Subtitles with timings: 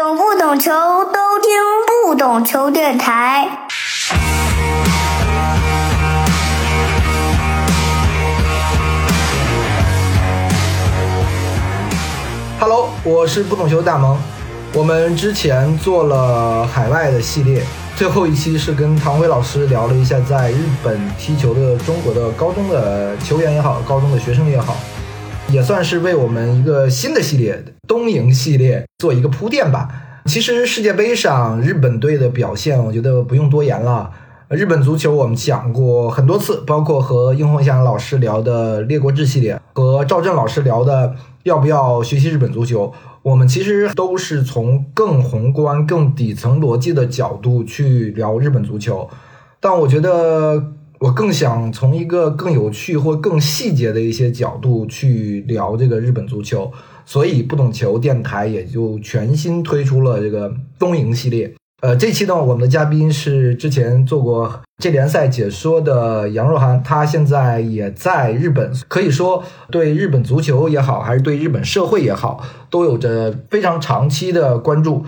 [0.00, 1.52] 懂不懂球都听
[2.06, 3.46] 不懂球电台。
[12.58, 14.16] Hello，我是不懂球大萌。
[14.72, 17.62] 我们之前做了海外的系列，
[17.94, 24.78] 最后一期是跟唐辉老师聊了一下在日本踢球的中国的高中的球员也好，高中的学生也好。
[25.52, 29.88] 也算是为我们一个新的系列东瀛系列做一个铺垫吧。
[30.26, 34.10] 其实世界杯上日本队的表现，我觉得不用多言了。
[34.48, 49.08] 日本足球我们讲过很多次，包括和殷红祥老师聊的列国志系列，和赵震老师聊的要不要学习日本足球，我们其实都是从更宏观、更底层逻辑的角度去聊日本足球。
[49.58, 50.74] 但我觉得。
[51.00, 56.70] 我更想从一个更有趣或更细节的一些角度去聊这个日本足球，
[57.06, 61.54] 所以不懂球电台也就全新推出了这个东瀛系列。
[61.80, 75.02] 呃，这期呢，我们的嘉宾是之前做过这联赛解说的杨若涵，他现在也在日本，可以说对日本足球也好，还是对日本社会也好，都有着非常长期的关注。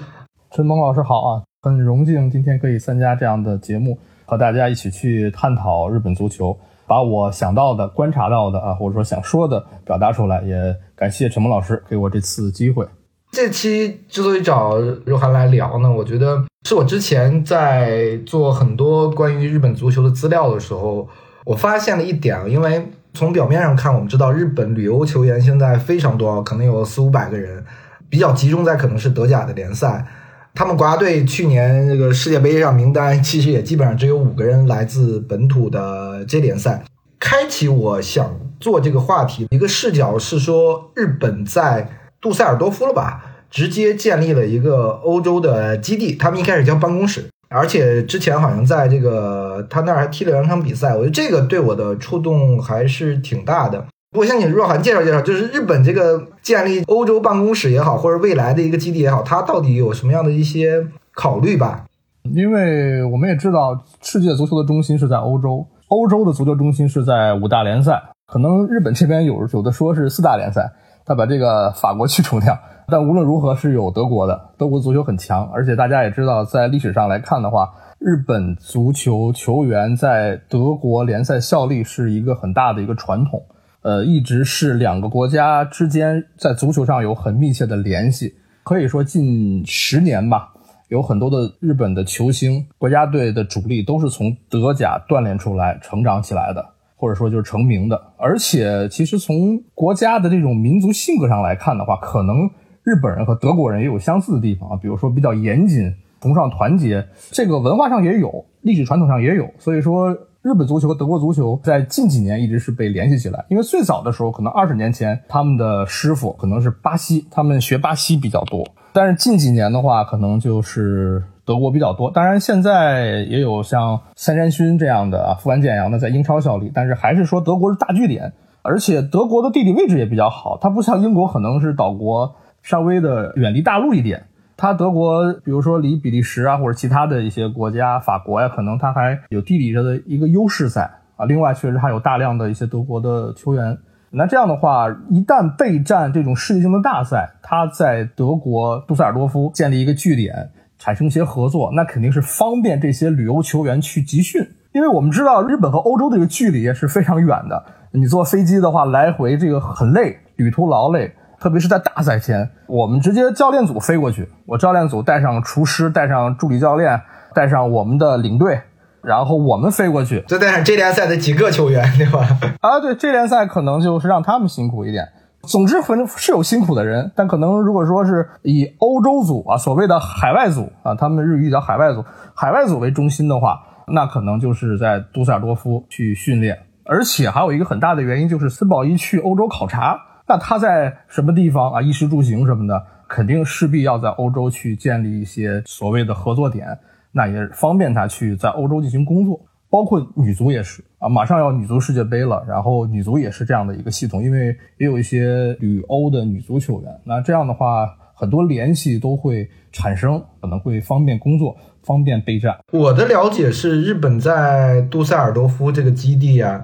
[0.56, 3.98] 陈萌老师好啊，很荣幸今天可以参加这样的节目。
[4.32, 10.40] 和大家一起去探讨日本足球，把我想到的、观察到的啊，或者说想说的表达出来。
[10.40, 12.86] 也感谢陈梦老师给我这次机会。
[13.32, 21.06] 这期之所以找若涵来聊呢，我觉得是我之前在做很多关于日本足球的资料的时候，
[21.44, 22.50] 我发现了一点。
[22.50, 27.62] 因为从表面上看，我们知道日本旅游球员现在非常多，可能有四五百个人，
[28.08, 30.06] 比较集中在可能是德甲的联赛。
[30.54, 36.84] 他们国家队去年这个世界杯上名单，其实也基本上只有五个人来自本土的 J 联赛。
[37.18, 41.88] 开启我想做这个话题一个视角是说，日本在
[42.20, 46.14] 杜塞尔多夫了吧，直接建立了一个欧洲的基地。
[46.16, 50.94] 他们一开始叫办公室，而且之前好像在这个他那儿还踢了两场比赛。
[50.94, 53.86] 我觉得这个对我的触动还是挺大的。
[54.14, 61.86] 我想请若涵介绍介绍，就是日本这个建立欧洲办公室也好，或者未来的一个基地也好，它到底有什么样的一些考虑吧？
[62.24, 68.02] 因为我们也知道，世界足球的中心是在欧洲，欧洲的足球中心是在五大联赛。
[68.26, 70.70] 可能日本这边有有的说是四大联赛，
[71.06, 72.58] 他把这个法国去除掉。
[72.88, 83.42] 但无论如何是有德国的，德国足球很强，而且大家也知道，在历史上来看的话，日本足球球员在德国联赛效力是一个很大的一个传统。
[83.82, 88.32] 呃，一直是两个国家之间在足球上有很密切的联系，
[88.62, 90.52] 可以说近十年吧，
[90.88, 98.00] 有很多的日本的球星，国家队的主力都是从德甲锻炼出来、成长起来的，或者说就是成名的。
[98.16, 102.48] 而且，其实从国家的这种民族性格上来看的话，可能
[102.84, 110.16] 日本人和德国人也有相似的地方啊，比如说比较严谨、崇尚团结，这个文化上也有，历史传统上也有，所以说。
[110.42, 118.66] 日本足球和德国足球在近几年一直是被联系起来，因为最早的时候，可能二十年前他们的师傅可能是巴西，他们学巴西比较多。
[118.92, 122.10] 但是近几年的话，可能就是德国比较多。
[122.10, 128.32] 当然，现在也有像三山勋这样的啊，富安健洋的在英超效力，但是还是说德国是大据点，
[128.62, 134.24] 而且德国的地理位置也比较好，它不像英国可能是岛国，稍微的远离大陆一点。
[134.62, 141.26] 它德国，比如说离比利时啊，或者其他的一些国家，法国呀，可能它还有地理上的一个优势在啊。
[141.26, 143.76] 另外，确实还有大量的一些德国的球员。
[144.12, 154.48] 那这样的话，一旦备战这种世界性的大赛，它在德国杜塞尔多夫建立一个据点，产生一些合作，那肯定是方便这些旅游球员去集训。
[154.70, 161.12] 因为我们知道，日本和欧洲这个距离也是非常远的，你坐飞机的话，来回这个很累，旅途劳累。
[161.42, 167.00] 特别是在大赛前，我们直接教练组飞过去，我教练组带上厨师，带上助理教练，
[167.34, 168.60] 带上我们的领队，
[169.02, 172.20] 然后我们飞过去，就带上这联赛的几个球员，对吧？
[172.62, 175.08] 啊，对这联赛可能就是让他们辛苦一点。
[175.42, 182.04] 总之，反正是有辛苦的人，但可能如果说是以欧洲组啊，所谓的海外组啊，他们日语叫海外组，
[182.36, 190.00] 海外组为中心的话，那可能就是在杜塞尔多夫去训练，而且还有一个很大的原因就是森保一去欧洲考察。
[190.26, 191.82] 那他在什么地方啊？
[191.82, 196.78] 衣食住行什么的，肯定势必要在欧洲去建立一些所谓的合作点，
[197.10, 199.40] 那也方便他去在欧洲进行工作。
[199.68, 206.92] 包括女足也是啊，马上要女足世界杯了，然后女足也是这样的一个系统，因为也有一些旅欧的女足球员。
[207.04, 212.58] 那这样的话，很多联系都会产生，可能会方便工作，方便备战。
[212.70, 216.62] 我的了解是，日本在杜塞尔多夫这个基地啊。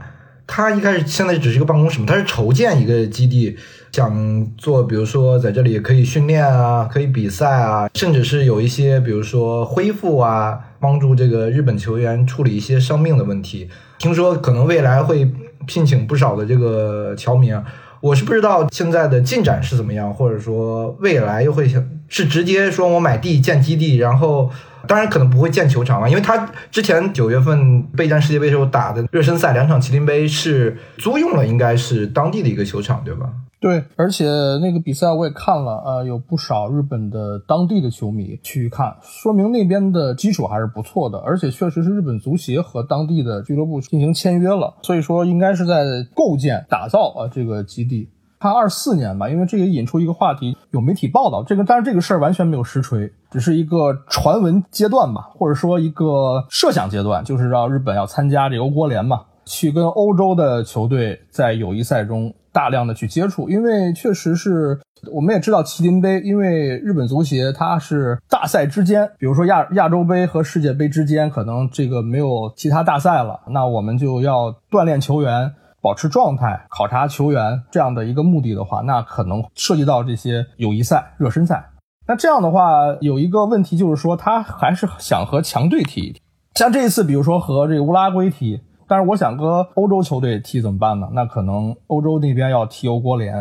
[0.51, 3.55] 他一开始现在只是一个办公室嘛，他是筹建一个基地，
[3.93, 13.69] 想做，比如说在这里可以训练啊，可以比赛啊，甚至是有一些，比如说恢复啊，帮助这个日本球员处理一些伤病的问题。
[13.99, 15.31] 听说可能未来会
[15.67, 17.55] 聘请不少的这个侨民，
[18.01, 24.51] 我是不知道现在的进展是怎么样，或者说未来又会想是直接说我买地建基地，然后。
[24.87, 33.31] 当然可能不会建球场啊，因为他之前九月份备战世界杯时候打的热身赛两场麒麟杯是租用了，应该是当地的一个球场，对吧？
[33.61, 34.25] 对，而且
[34.63, 45.83] 那个比赛我也看了，呃，有不少日本的当地的球迷去看，说明那边的基础还是不错的，而且确实是日本足协和当地的俱乐部进行签约了，所以说应该是在
[46.15, 48.09] 构建、打造啊这个基地。
[48.41, 64.79] 他二四年吧，因为这也引出一个话题，有媒体报道这个，但是这个事儿完全没有实锤，只是一个传闻阶段吧，或者说一个设想阶段，就是让日本要参加这个欧国联嘛，去跟欧洲的球队在友谊赛中大量的去接触，因为确实是
[65.13, 75.51] 我们也知道麒麟杯，因为日本足协它是大赛之间，比如说亚亚洲杯和世界杯之间，可能这个没有其他大赛了，那我们就要锻炼球员。
[75.81, 81.71] 保持状态、考察球员这样的一个目的的话，那可能涉及到这些友谊赛、热身赛。
[82.07, 86.21] 那这样的话，有一个问题就是说，他还是想和强队踢一踢。
[86.55, 91.09] 像这一次，比如说和这个乌拉圭踢，但是我想和欧洲球队踢怎么办呢？
[91.13, 93.37] 那可能欧洲那边要踢欧国联，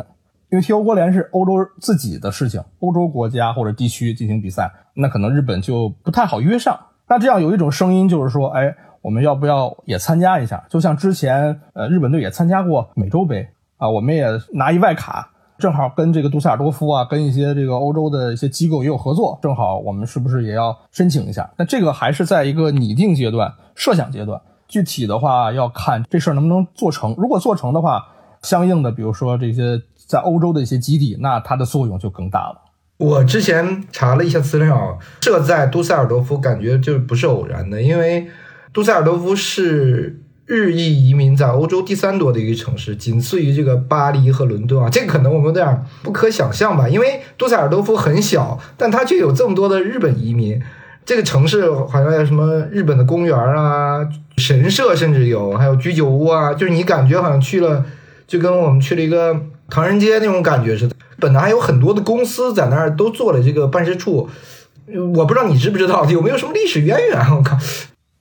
[0.51, 6.77] 因为踢欧国联是欧洲自己的事情，欧洲国家或者地区进行比赛，那可能日本就不太好约上。
[7.09, 8.75] 那这样有一种声音就是说，哎。
[9.01, 10.63] 我们要不要也参加一下？
[10.69, 13.47] 就像之前，呃，日本队也参加过美洲杯
[13.77, 21.49] 啊，我们也拿一外卡，正好跟这个杜塞尔多夫啊，跟一些这个欧洲的一些机构也有合作，正好我们是不是也要申请一下？
[21.57, 27.13] 那这个还是在一个拟定阶段、设想阶段，具体的话要看这事儿能不能做成。
[27.17, 28.03] 如果做成的话，
[28.41, 32.61] 相应的，比如说这些在欧洲的一些基地，那它的作用就更大了。
[32.97, 38.27] 我之前查了一下资料，设在杜塞尔多夫，感觉就不是偶然的，因为。
[38.77, 44.87] 杜塞尔多夫是日裔移民在欧洲第三多的一个城市，仅次于这个巴黎和伦敦啊。
[44.87, 46.87] 这个可能我们有点不可想象吧？
[46.87, 50.61] 因为杜塞尔多夫很小，但它却有这么多的日本移民。
[51.03, 54.07] 这个城市好像有什么日本的公园啊、
[54.37, 56.53] 神社，甚至有，还有居酒屋啊。
[56.53, 57.83] 就是你感觉好像去了，
[58.27, 59.35] 就跟我们去了一个
[59.71, 60.95] 唐人街那种感觉似的。
[61.19, 64.29] 本来还有很多的公司在那儿都做了这个办事处，
[65.15, 67.35] 我不知道你知不知道有没有什么历史渊源？
[67.35, 67.57] 我靠！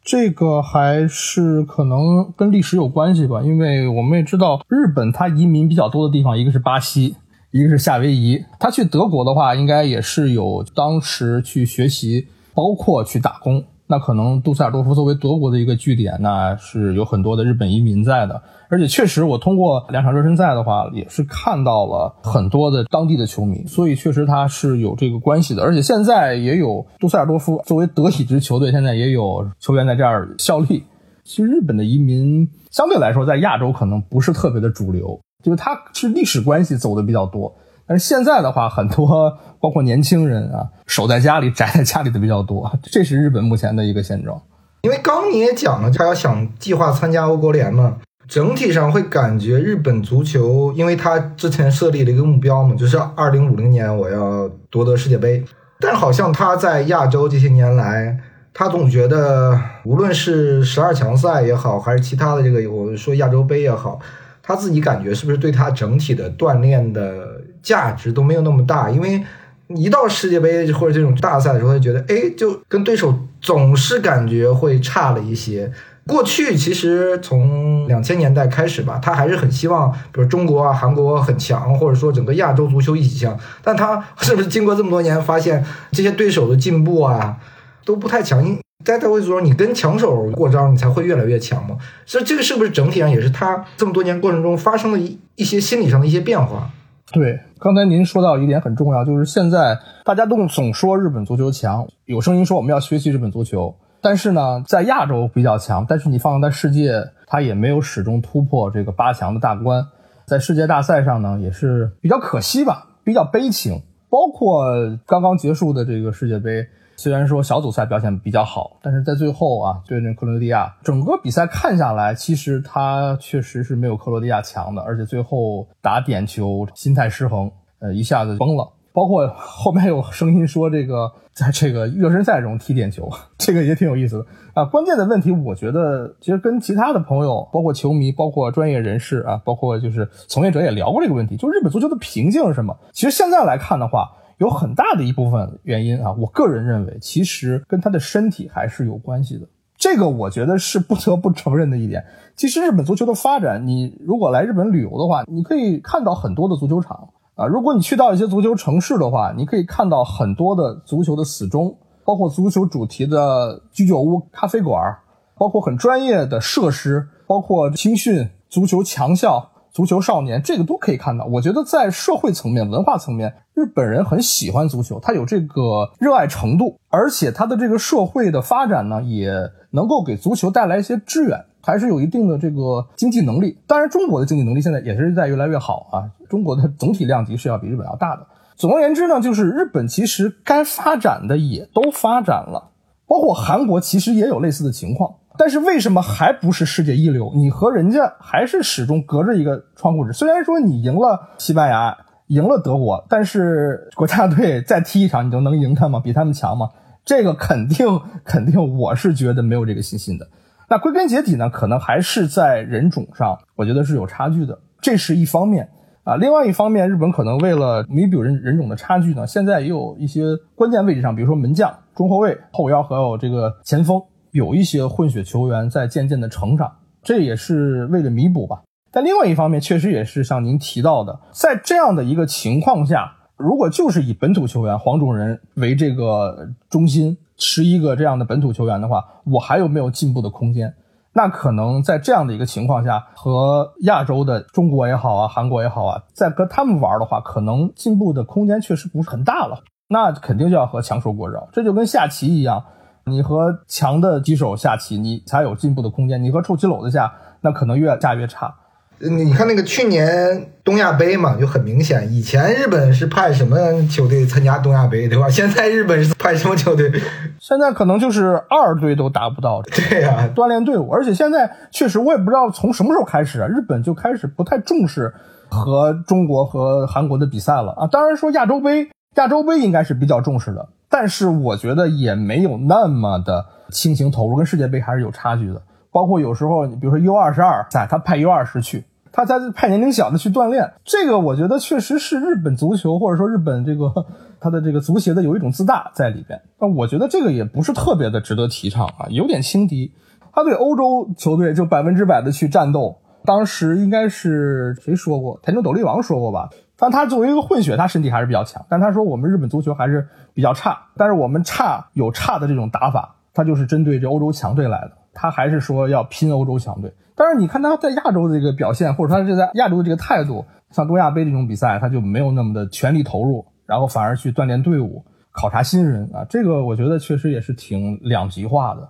[0.06, 7.16] 这个还是可能跟历史有关系吧，因为我们也知道，日本它移民比较多的地方，一个是巴西，
[7.50, 8.44] 一个是夏威夷。
[8.60, 13.64] 他去德国的话，应该也是有当时去学习，包括去打工。
[13.88, 18.42] 那可能杜塞尔多夫作为德国的一个据点，那是有很多的日本移民在的。
[18.68, 25.62] 而且确实，我通过两场热身赛的话，也是看到了很多的当地的球迷，所以确实他是有这个关系的。
[25.62, 30.82] 而且现在也有杜塞尔多夫作为德乙支球队，现在也有球员在这儿效力。
[31.22, 37.54] 其实日本的移民相对来说在亚洲可能不是特别的主流，就是他是历史关系走的比较多。
[37.86, 44.40] 但是现在的话，很多 包括年轻人啊，守在家里、宅在家里的比较多，这是日本目前的一个现状。
[44.82, 47.96] 因为刚你也讲了，他要想计划参加欧国联嘛，
[48.28, 55.44] 整体上会感觉日本足球，因为他之前设立了一个目标嘛，就是二零五零年我要夺得世界杯。
[55.78, 58.18] 但好像他在亚洲这些年来，
[58.54, 63.98] 他总觉得无论是十二强赛也好，还是其他的这个我说亚洲杯也好，
[64.46, 67.42] 他自己感觉是不是对他整体的锻炼的。
[67.66, 69.20] 价值都没有那么大，因为
[69.66, 75.72] 一到世界杯或者这种大赛的时候，他觉得哎，就跟对手总是感觉会差了一些。
[76.06, 83.36] 过去其实从两千年代开始吧，他还是很希望，比如中国啊、韩国很强，或者说整个亚洲足球一起强。
[83.64, 87.38] 但他 是不是经过这么多年，发现这些对手的进步啊
[87.84, 88.56] 都不太强硬？
[88.84, 91.76] 在他会说，你跟强手过招，你才会越来越强嘛。
[92.04, 96.70] 所以这个是不是整体上也是他这么多年过程中发生的一一些心理上的一些变化？
[97.10, 109.84] 对，刚才您说到一点很重要，就是现在大家都总说日本足球强，有声音说我们要学习日本足球，但是呢，在亚洲比较强，但是你放在世界，它也没有始终突破这个八强的大关，
[110.26, 114.66] 在世界大赛上呢，也是比较可惜吧，比较悲情，包括
[115.06, 116.66] 刚刚结束的这个世界杯。
[116.96, 127.50] 虽然说小组赛表现比较好，但是在最后啊，对阵克罗地亚，整个比赛看下来，其实他确实是没有克罗地亚强的，而且最后打点球心态失衡，
[127.80, 128.72] 呃，一下子崩了。
[128.92, 134.64] 包括后面有声音说这个在这个热身赛中踢点球，这个也挺有意思的啊。
[134.64, 142.74] 关键的问题，我觉得其实跟其他的朋友，包括球迷，包括专业人士啊，包括就是从业者也聊过这个问题，就日本足球的瓶颈是什么？
[142.94, 149.46] 其实现在来看的话，有很大的一部分原因啊，我个人认为，其实跟他的身体还是有关系的。
[149.78, 152.04] 这个我觉得是不得不承认的一点。
[152.36, 157.46] 其实日本足球的发展，你如果来日本旅游的话，你可以看到很多的足球场啊。
[157.46, 164.96] 如果你去到一些足球城市的话，你可以看到很多的足球的死忠，包括足球主题的居酒屋、咖啡馆，
[165.38, 169.50] 包括很专业的设施，包括青训、足球强校。
[169.76, 171.26] 足球少年，这个都可以看到。
[171.26, 179.30] 我觉得在社会层面、文化层面，日本人很喜欢足球，他有这个热爱程度，而且他的这个社会的发展呢，也
[179.72, 183.58] 能够给足球带来一些支援，还是有一定的这个经济能力。
[183.66, 188.26] 当然，中国的经济能力现在也是在越来越好啊，中国的总体量级是要比日本要大的。
[188.56, 192.70] 总而言之呢，就是日本其实该发展的也都发展了，
[193.06, 195.16] 包括韩国其实也有类似的情况。
[195.38, 197.32] 但是为什么还不是世界一流？
[197.34, 200.12] 你和人家还是始终隔着一个窗户纸。
[200.12, 201.96] 虽然说你赢了西班牙，
[202.28, 206.00] 赢了德国，但是国家队再踢一场，你就能赢他吗？
[206.00, 206.70] 比他们强吗？
[207.04, 207.86] 这个肯定
[208.24, 210.26] 肯定，我是觉得没有这个信心的。
[210.68, 215.68] 那归根结底呢，可能还是在人种上，我觉得是有差距的，这是一方面
[216.02, 216.16] 啊。
[216.16, 220.22] 另外一方面，日本可能为了弥补人人种的差距呢，现在也有一些
[220.56, 224.02] 关键位置上，比如说门将、中后卫、后腰，还有这个前锋。
[224.36, 226.70] 有一些混血球员在渐渐的成长，
[227.02, 228.62] 这也是为了弥补吧。
[228.92, 240.74] 但另外一方面，确实也是像您提到的，在这样的一个情况下，如果就是以本土球员黄种人为这个中心，十一个这样的本土球员的话，我还有没有进步的空间？
[241.14, 249.64] 那可能在这样的一个情况下，和亚洲的中国也好啊，韩国也好啊，在跟他们玩的话，可能进步的空间确实不是很大了。
[249.88, 252.62] 那肯定就要和强手过招，这就跟下棋一样。
[253.08, 256.20] 你和强的棋手下棋，你才有进步的空间。
[256.20, 258.52] 你和臭棋篓子下，那可能越下越差。
[258.98, 262.12] 你看那个去年东亚杯嘛，就很明显。
[262.12, 263.56] 以前日本是派什么
[263.88, 265.28] 球队参加东亚杯，对吧？
[265.28, 266.90] 现在日本是派什么球队？
[267.38, 269.62] 现在可能就是二队都达不到。
[269.62, 270.90] 对呀，锻炼队伍。
[270.90, 275.14] 而且现在确实，我也不知道从什么时候开始啊，日本就开始不太重视
[275.48, 277.86] 和中国和韩国的比赛了啊。
[277.86, 280.66] 当然说亚洲杯，亚洲杯应该是比较重视的。
[280.88, 285.60] 但是我觉得也没有那么的倾情投入，跟世界杯还是有差距的。
[285.90, 290.74] 包括有时候，你比如说 U 二十二赛，他派 U 二十去，他才派年龄小的去锻炼。
[290.84, 293.90] 这个我觉得确实是日本足球或者说日本这个
[294.38, 296.40] 他的这个足协的有一种自大在里边。
[296.58, 299.92] 但我觉得这个也不是特别的值得提倡啊，有点轻敌。
[300.32, 302.98] 他对欧洲球队就百分之百的去战斗。
[303.24, 305.40] 当时应该是谁说过？
[305.42, 306.48] 田中斗笠王说过吧？
[306.78, 308.64] 但他作为一个混血，他身体还是比较强。
[308.68, 314.92] 但他说我们日本足球还是比较差，但是我们差有差的这种打法，他就是针对这欧洲强队来的。
[315.14, 316.92] 他还是说要拼欧洲强队。
[317.14, 325.02] 但是你看他在亚洲的这个表现，或者他是在亚洲的这个态度，像东亚杯这种比赛，他就没有那么的全力投入，然后反而去锻炼队伍、
[325.32, 326.26] 考察新人啊。
[326.28, 328.86] 这个我觉得确实也是挺两极化的。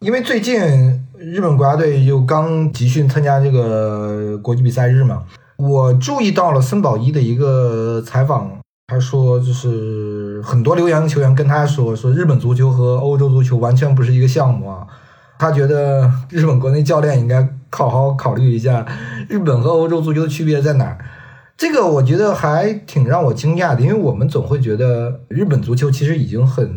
[0.00, 5.22] 因为最近日本国家队又刚集训参加这个国际比赛日嘛。
[5.58, 8.48] 我注意到了森保一的一个采访，
[8.86, 14.86] 他说就是很多留洋球员跟他说，说日本足球和欧洲足球完全不是一个项目啊。
[15.36, 18.86] 他觉得日本国内教练应该好好考虑一下，
[19.28, 20.98] 日本和欧洲足球的区别在哪儿。
[21.56, 26.70] 这个我觉得还挺让我惊讶的，因为我们总会觉得日本足球其实已经很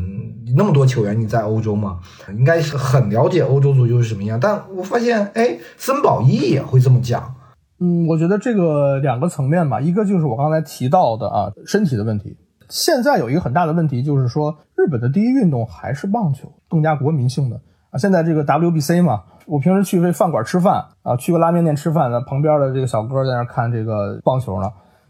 [0.57, 1.99] 那么多球员你在欧洲嘛，
[2.35, 4.39] 应该是很了解欧洲足球是什么样。
[4.39, 7.35] 但我发现，哎，森保一也会这么讲。
[7.83, 12.37] 嗯，我觉得这个两个层面吧，一个就是我刚才提到的啊，身体的问题。
[12.69, 17.59] 现在有一个很大的问题，就是说日本的第一运动还是棒球，更加国民性的
[17.89, 17.97] 啊。
[17.97, 24.69] 现在这个 WBC 嘛，我平时去这饭馆吃饭啊，去个拉面店吃饭，那旁边的这个小哥在那看这个棒球呢。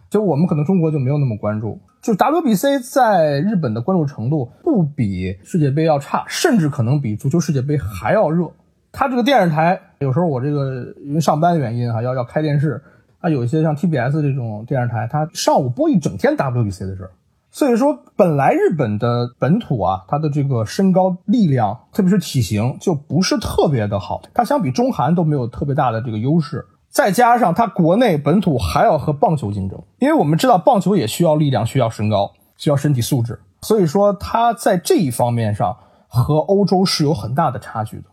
[0.09, 8.49] 就我们可能中国就没有那么关注，就 WBC 在日本的关注程度不比世界杯要差，甚至可能比足球世界杯还要热。
[8.91, 12.81] 他这个电视台有时候我这个因为上班原因哈，要要开电视，
[13.19, 17.11] 啊，有一些像 TBS 这种电视台，它上午播一整天 WBC 的事儿，
[17.51, 38.03] 所以说本来日本的本土啊，它的这个身高力量，特别是体型就不是特别的好，它相比中韩都没有特别大的这个优势，再加上它国内本土还要和棒球竞争，因为我们知道棒球也需要力量，需要身高，需要身体素质，所以说它在这一方面上和欧洲是有很大的差距的。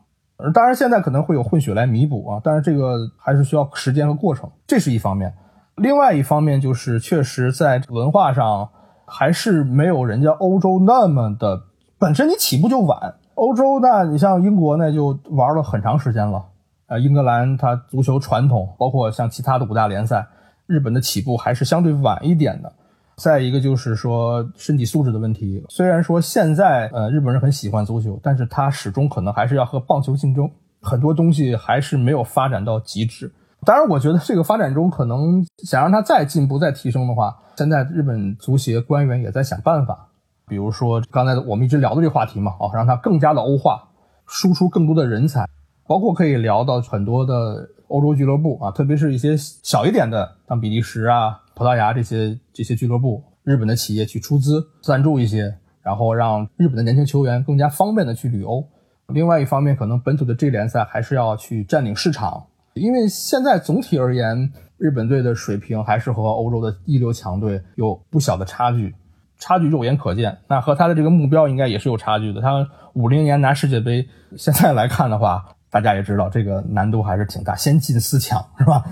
[0.55, 5.35] 当然，现在可能会有混血来弥补啊，但是这个还是需要时间和过程，这是一方面。
[5.75, 8.69] 另外一方面就是，确实在文化上，
[9.05, 11.63] 还是没有人家欧洲那么的。
[11.99, 16.45] 本身你起步就晚，欧洲那你像英国那就玩了很长时间了。
[16.87, 20.27] 呃，英格兰它足球传统，包括像其他的五大联赛，
[20.67, 22.73] 日本的起步还是相对晚一点的。
[23.19, 30.49] 再一个就是说身体素质的问题，虽然说现在呃日本人很喜欢足球，但是他始终可能还是要和棒球竞争，
[30.81, 33.33] 很多东西还是没有发展到极致。
[33.67, 40.07] 当然，我觉得这个发展中可能想让他再进步、再提升的话，现在日本足协官员也在想办法，
[40.47, 43.83] 比如说刚才我们一直聊的这个话题嘛，啊，让他更加的欧化，
[44.29, 45.45] 输出更多的人才，
[45.89, 51.41] 包括可以聊到很多的欧洲俱乐部啊，特别是一些小一点的，像比利时啊。
[51.59, 58.65] 葡萄牙这些这些俱乐部，日本的企业去出资赞助一些，然后让日本的年轻球员更加方便的去旅欧。
[59.09, 68.95] 另外一方面，可能本土的 J 联赛还是要去占领市场，因为现在总体而言，日本队的水平还是和欧洲的一流强队有不小的差距，
[69.37, 70.39] 差距肉眼可见。
[70.47, 72.41] 那和他的这个目标应该也是有差距的。
[72.41, 78.85] 他五零年拿世界杯，现在来看的话，大家也知道这个难度还是挺大，先进四强是吧？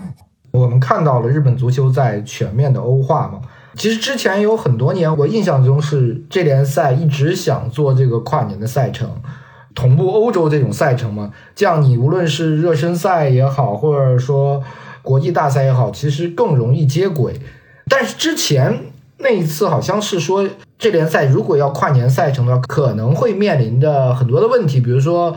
[0.57, 3.41] 我们看到了日本足球在全面的欧化嘛？
[3.75, 9.11] 其实之前有很多年，我印象中是这联赛一直想做这个跨年的赛程，
[9.75, 11.31] 同步欧洲这种赛程嘛。
[11.55, 14.63] 这样你无论是热身赛也好，或者说
[15.03, 17.39] 国际大赛也好，其实更容易接轨。
[17.89, 18.87] 但是之前
[19.19, 20.49] 那一次好像是说，
[20.79, 25.37] 这联赛如果要跨年赛程的话，可能会面临着很多的问题，比如说，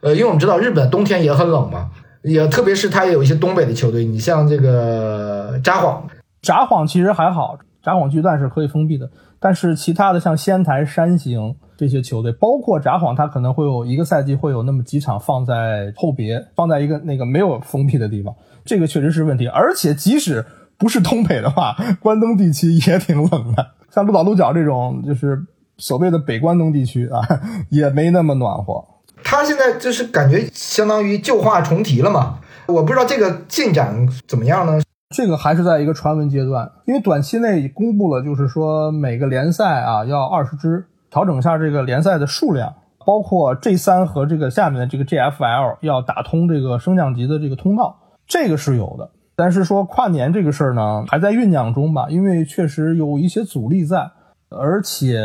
[0.00, 1.90] 呃，因为我们知道日本冬天也很冷嘛。
[2.22, 6.02] 也特别是他也有一些东北的球队，你像这个札幌，
[6.42, 9.10] 札幌其实还好，札幌巨蛋是可以封闭的。
[9.42, 18.34] 但是其他的像仙台、山形这些球队，包括札幌，它可能会有一个赛季会有那么几场放在后别，放在一个那个没有封闭的地方，
[18.66, 19.46] 这个确实是问题。
[19.46, 20.44] 而且即使
[20.76, 25.42] 不是东北的话，关东地区也挺冷的，像鹿岛、鹿角这种就是
[25.78, 27.22] 所谓的北关东地区啊，
[27.70, 28.84] 也没那么暖和。
[29.30, 32.40] 他现在就是感觉相当于旧话重提了嘛？
[32.66, 34.82] 我不知道这个进展怎么样呢？
[35.14, 42.74] 这个还是在一个传闻阶段，因为短期内公布了，就是说每个联赛啊要二十支，调整一下这个联赛的数量，
[43.06, 49.08] 包括 G 三和这个下面的这个 GFL 要打通这个升降级的这个通道，这个是有的。
[49.36, 54.10] 但是说跨年这个事儿呢，还在酝酿中吧，因为确实有一些阻力在。
[54.50, 55.16] 而且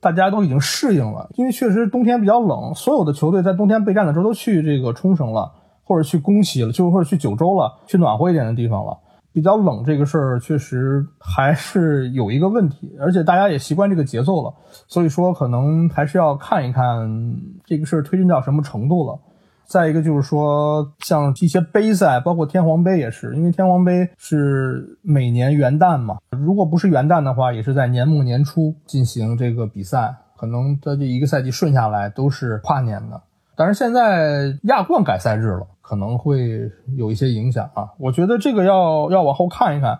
[0.00, 5.52] 大家都已经适应了，因为确实冬天比较冷，所有的球队在冬天备战的时候都去这个冲绳了，
[5.84, 8.96] 或者去宫崎了，就或者去九州了，去暖和一点的地方了。
[9.32, 14.54] 比较冷这个事儿确实还是有一个问题，而且大家也习惯这个节奏了，
[14.88, 17.06] 所以说可能还是要看一看
[17.66, 19.18] 这个事儿推进到什么程度了。
[19.68, 33.20] 再一个就是说，像一些杯赛，包括天皇杯也是，因为天皇杯是每年元旦嘛，如果不是元旦的话，也是在年末年初进行这个比赛，可能它这一个赛季顺下来都是跨年的。
[33.56, 37.88] 但是现在亚冠改赛日了，可能会有一些影响啊。
[37.98, 39.98] 我觉得这个要要往后看一看。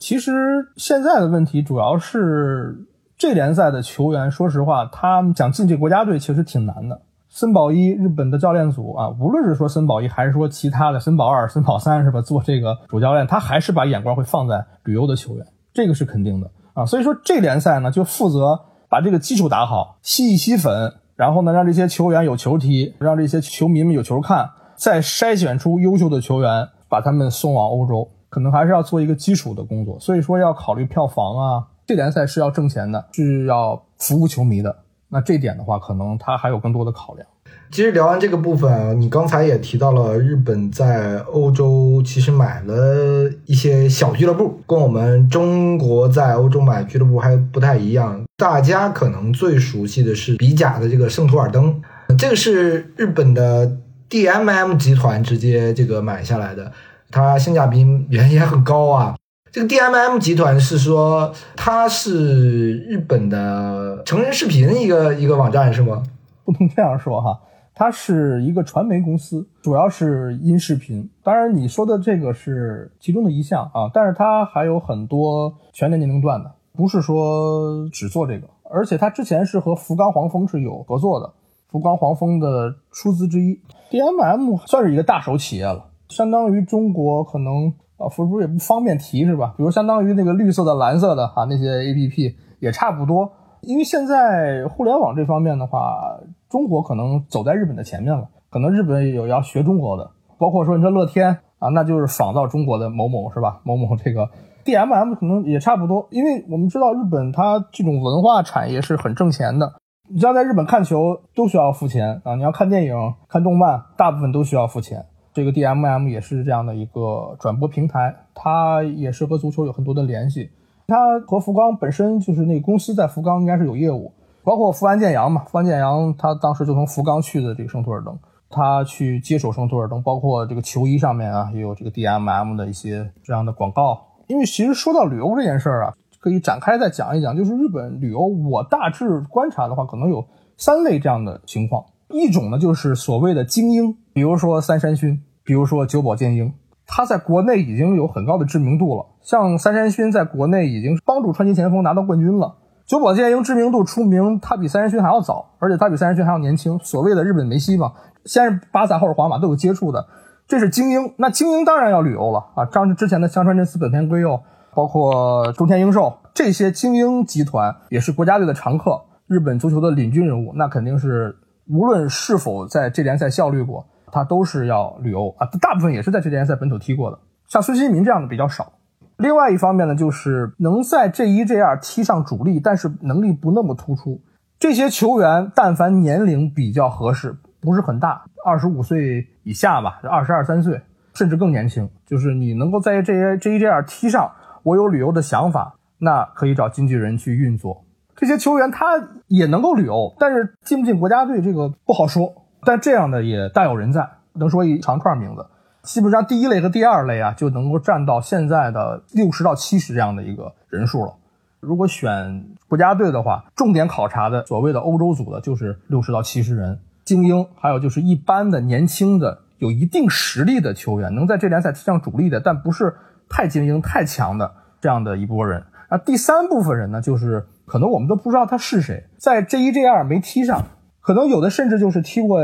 [0.00, 0.32] 其实
[0.76, 2.76] 现在的问题主要是
[3.16, 7.00] 这联赛的球员，说实话，他们想进这国家队其实挺难的。
[7.34, 12.20] 森保一日本的教练组啊，无论是说森保一还是说其他的森保二、森保三，是吧？
[12.20, 16.86] 做这个主教练，他还是把眼光会放在旅游的球员，这个是肯定的啊。
[16.86, 29.98] 所以说这联赛呢，就负责把这个基础打好，吸一吸粉，然后呢，让这些球员有球踢，让这些球迷们有球看，再筛选出优秀的球员，把他们送往欧洲，可能还是要做一个基础的工作。
[29.98, 34.83] 所以说要考虑票房啊，这联赛是要挣钱的，是要服务球迷的。
[35.08, 37.26] 那这点的话，可能他还有更多的考量。
[37.70, 48.22] 其实聊完这个部分啊，你刚才也提到了日本在欧洲其实买了一些小俱乐部，跟我们中国在欧洲买俱乐部还不太一样。
[48.36, 51.82] 大家可能最熟悉的是比甲的这个圣图尔登，
[52.16, 56.70] 这个是日本的 DMM 集团直接这个买下来的，
[57.10, 59.16] 它性价比也也很高啊。
[59.54, 66.02] 这个 DMM 集团是说它是日本的成人视频一个一个网站是吗？
[66.44, 67.40] 不能这样说哈，
[67.72, 71.08] 它是一个传媒公司，主要是音视频。
[71.22, 78.48] 当然你说的这个是其中的一项啊，但是它还有很多全年年龄段的，不是说只做这个。
[78.68, 81.32] 而且它之前是和福冈黄蜂是有合作的，
[81.70, 83.60] 福冈黄蜂的出资之一。
[83.92, 87.72] DMM 算是一个大手企业了，相当于中国可能。
[87.96, 89.54] 啊，是不是也不方便提是吧？
[89.56, 93.30] 比如相当于那个绿色的、蓝色的哈，那些 A P P 也差不多。
[93.62, 96.18] 因为现在互联网这方面的话，
[96.50, 103.60] 中国可能走在日本的前面了，可能日本有要学中国的，包括说你说乐天啊，那就是仿造中国的某某是吧？
[103.62, 104.28] 某某这个
[104.64, 109.72] DMM 可能也差不多，因为我们知道日本它这种文化产业是很挣钱的。
[110.10, 115.06] 你像在日本看球都需要付钱啊，你要看电影、看动漫，大部分都需要付钱。
[115.34, 120.50] 这个 DMM 也是这样的一个转播平台，它也是和足球有很多的联系。
[120.86, 124.12] 它和福冈本身就是那个公司在福冈应该是有业务，
[124.44, 128.16] 包括福安建阳嘛，福安建阳他当时就从福冈去的这个圣托尔登。
[128.50, 134.00] 他去接手圣托尔登，包括这个球衣上面啊，也有这个 DMM 的一些这样的广告。
[134.28, 137.36] 因为其实说到旅游这件事儿啊，可以展开再讲一讲。
[137.36, 140.24] 就是日本旅游，我大致观察的话，可能有
[140.56, 141.84] 三类这样的情况。
[142.14, 146.52] 一种呢，就是所谓的精英，比如说三山勋，比如说久保建英，
[146.86, 149.06] 他在国内已经有很高的知名度了。
[149.20, 152.54] 像三山勋在国内已经帮助川崎前锋拿到冠军了。
[152.86, 156.78] 久保建英知名度出名，他比三山勋还要早，而且他比三山勋还要年轻。
[156.80, 157.92] 所谓的日本梅西嘛。
[158.24, 160.06] 先是巴萨，后是皇马，都有接触的，
[160.46, 161.12] 这是精英。
[161.18, 162.64] 那精英当然要旅游了啊！
[162.64, 164.40] 张之前的香川真司、本田圭佑，
[164.74, 170.52] 包括中田英寿这些精英集团，也是国家队的常客，日本足球的领军人物。
[170.54, 171.36] 那肯定是
[171.68, 175.46] 无论是否在这联赛效力过，他都是要旅游啊。
[175.60, 178.72] 大部分也是在这联赛本土踢过的，像孙兴民这样的比较少。
[179.16, 184.20] 另外一方面呢，就是能在 J 一 J 二踢上主力，但是能力不那么突出，
[184.58, 187.36] 这些球员但凡年龄比较合适。
[187.60, 190.82] 不是很大，二十五岁以下吧，二十二三岁，
[191.14, 191.88] 甚至更年轻。
[192.04, 194.30] 就是你能够在这些这一这样踢上，
[194.64, 197.83] 我有旅游的想法，那可以找经纪人去运作。
[198.24, 198.86] 这些球员他
[199.28, 202.32] 也能够旅游，但是进不进国家队这个不好说。
[202.64, 205.44] 但这样的也大有人在，能说一长串名字。
[205.82, 211.12] 基本上第一类和第二类啊，就能够占到现在的六十到七十这样的一个人数了。
[211.60, 216.80] 如果选国家队的话，重点考察的所谓的欧洲组的，就是六十到七十人。
[217.04, 222.96] 精英，还有就是一般的年轻的、有一定实力的球员，能在这联赛踢上主力的，但不是
[223.28, 225.62] 太精英、太强的这样的一波人。
[225.90, 230.62] 那第三部分人呢，就是可能我们都不知道他是谁，在 J 一、J 二没踢上，
[231.00, 232.40] 可能有的甚至就是踢过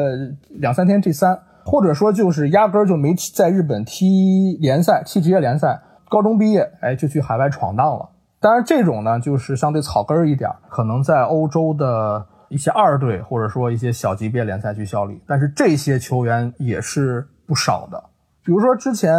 [0.48, 8.08] 两三天 J 三，或者说就是压根儿就没在日本踢联赛、踢职业联赛，高中毕业，哎，就去海外闯荡了。
[8.40, 12.26] 当然，这种呢，就是相对草根儿一点，可能在欧洲的。
[12.50, 18.09] 一些二队或者说一些小级别联赛去效力，但是这些球员也是不少的。
[18.50, 19.14] 比如说之前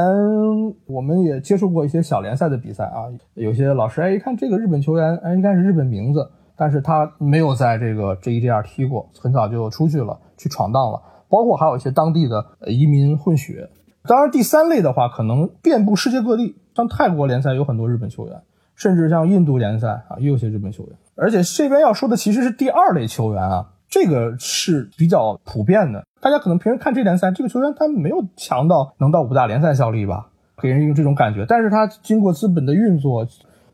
[0.87, 11.01] 我们也接触过一些小联赛的比赛啊，有些老师哎一看这个日本球员哎应该是日本名字，但是他没有在这个 J 一 J 二踢过，很早就出去了去闯荡了。
[11.29, 13.69] 包括还有一些当地的移民混血。
[14.03, 18.37] 当然第三类的话，可能遍布世界各地，像泰国联赛有很多日本球员，
[18.75, 20.93] 甚至像印度联赛啊也有些日本球员。
[21.15, 26.03] 而且这边要说的其实是第二类球员啊，这个是比较普遍的。
[26.21, 30.27] 大家可能平时看这联赛，这个球员他没有强到能到五大联赛效力吧，
[30.61, 31.45] 给人一种这种感觉。
[31.47, 33.27] 但是他经过资本的运作，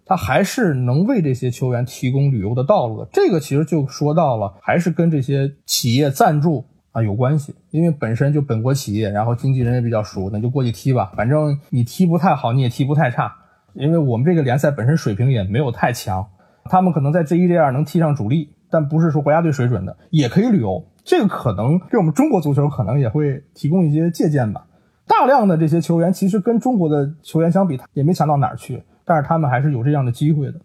[0.05, 3.07] 他还是能为这些球员提供旅游的道路的。
[3.12, 7.53] 这个其实就说到了，还是跟这些企业赞助啊有关系。
[7.71, 11.12] 因为本身就本国企业，然后经纪人也比较熟，那就过去踢吧。
[11.17, 13.36] 反正你踢不太好，你也踢不太差。
[13.73, 16.25] 因为我们这个联赛本身水平也没有太强。
[16.69, 20.86] 他们可能在 J 一、J 二能踢上主力，但不是说国家队水准的，也可以旅游。
[21.07, 24.65] 这个可能对我们中国足球可能也会提供一些借鉴吧。
[25.07, 30.55] 大量的这些球员其实跟中国的球员相比，他也没强到哪儿去，但是他们还是有这样的机会的。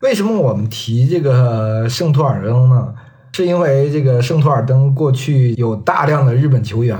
[0.00, 2.92] 为什么我们提这个圣托尔登呢？
[3.34, 6.98] 是因为这个圣托尔登过去有大量的日本球员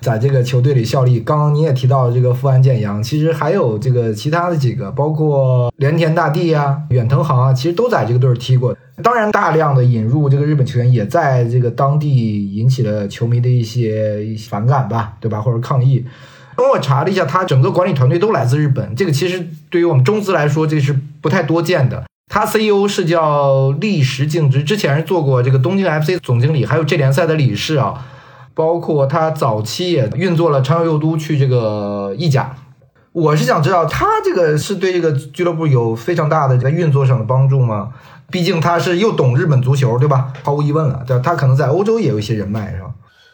[0.00, 1.20] 在这个球队里效力。
[1.20, 8.76] 刚刚你也提到这个富安健洋，其实还有这个其他的几个，包括连田大地啊、远藤航啊，其实都在这个队踢过。
[9.00, 15.40] 当然，大量的引入这个日本球员，也在这个当地引起了球迷的一些反感吧，对吧？
[15.40, 16.04] 或者抗议。
[16.56, 22.09] 等我查了一下，他整个管理团队都来自日本，这个其实对于我们中资来说，这是不太多见的。
[22.30, 28.06] 他 CEO 是叫立石敬之，之前是做过这个东京 FC 总经理，还有这联赛的理事啊。
[28.54, 32.54] 包括他早期也运作了长友佑都去这个意甲。
[33.12, 37.90] 我是想知道，他这个是对这个俱乐部有非常大的在运作上的帮助吗？
[38.30, 40.32] 毕竟他是又懂日本足球，对吧？
[40.44, 42.90] 毫无疑问了，对他可能在欧洲也有一些人脉，是吧？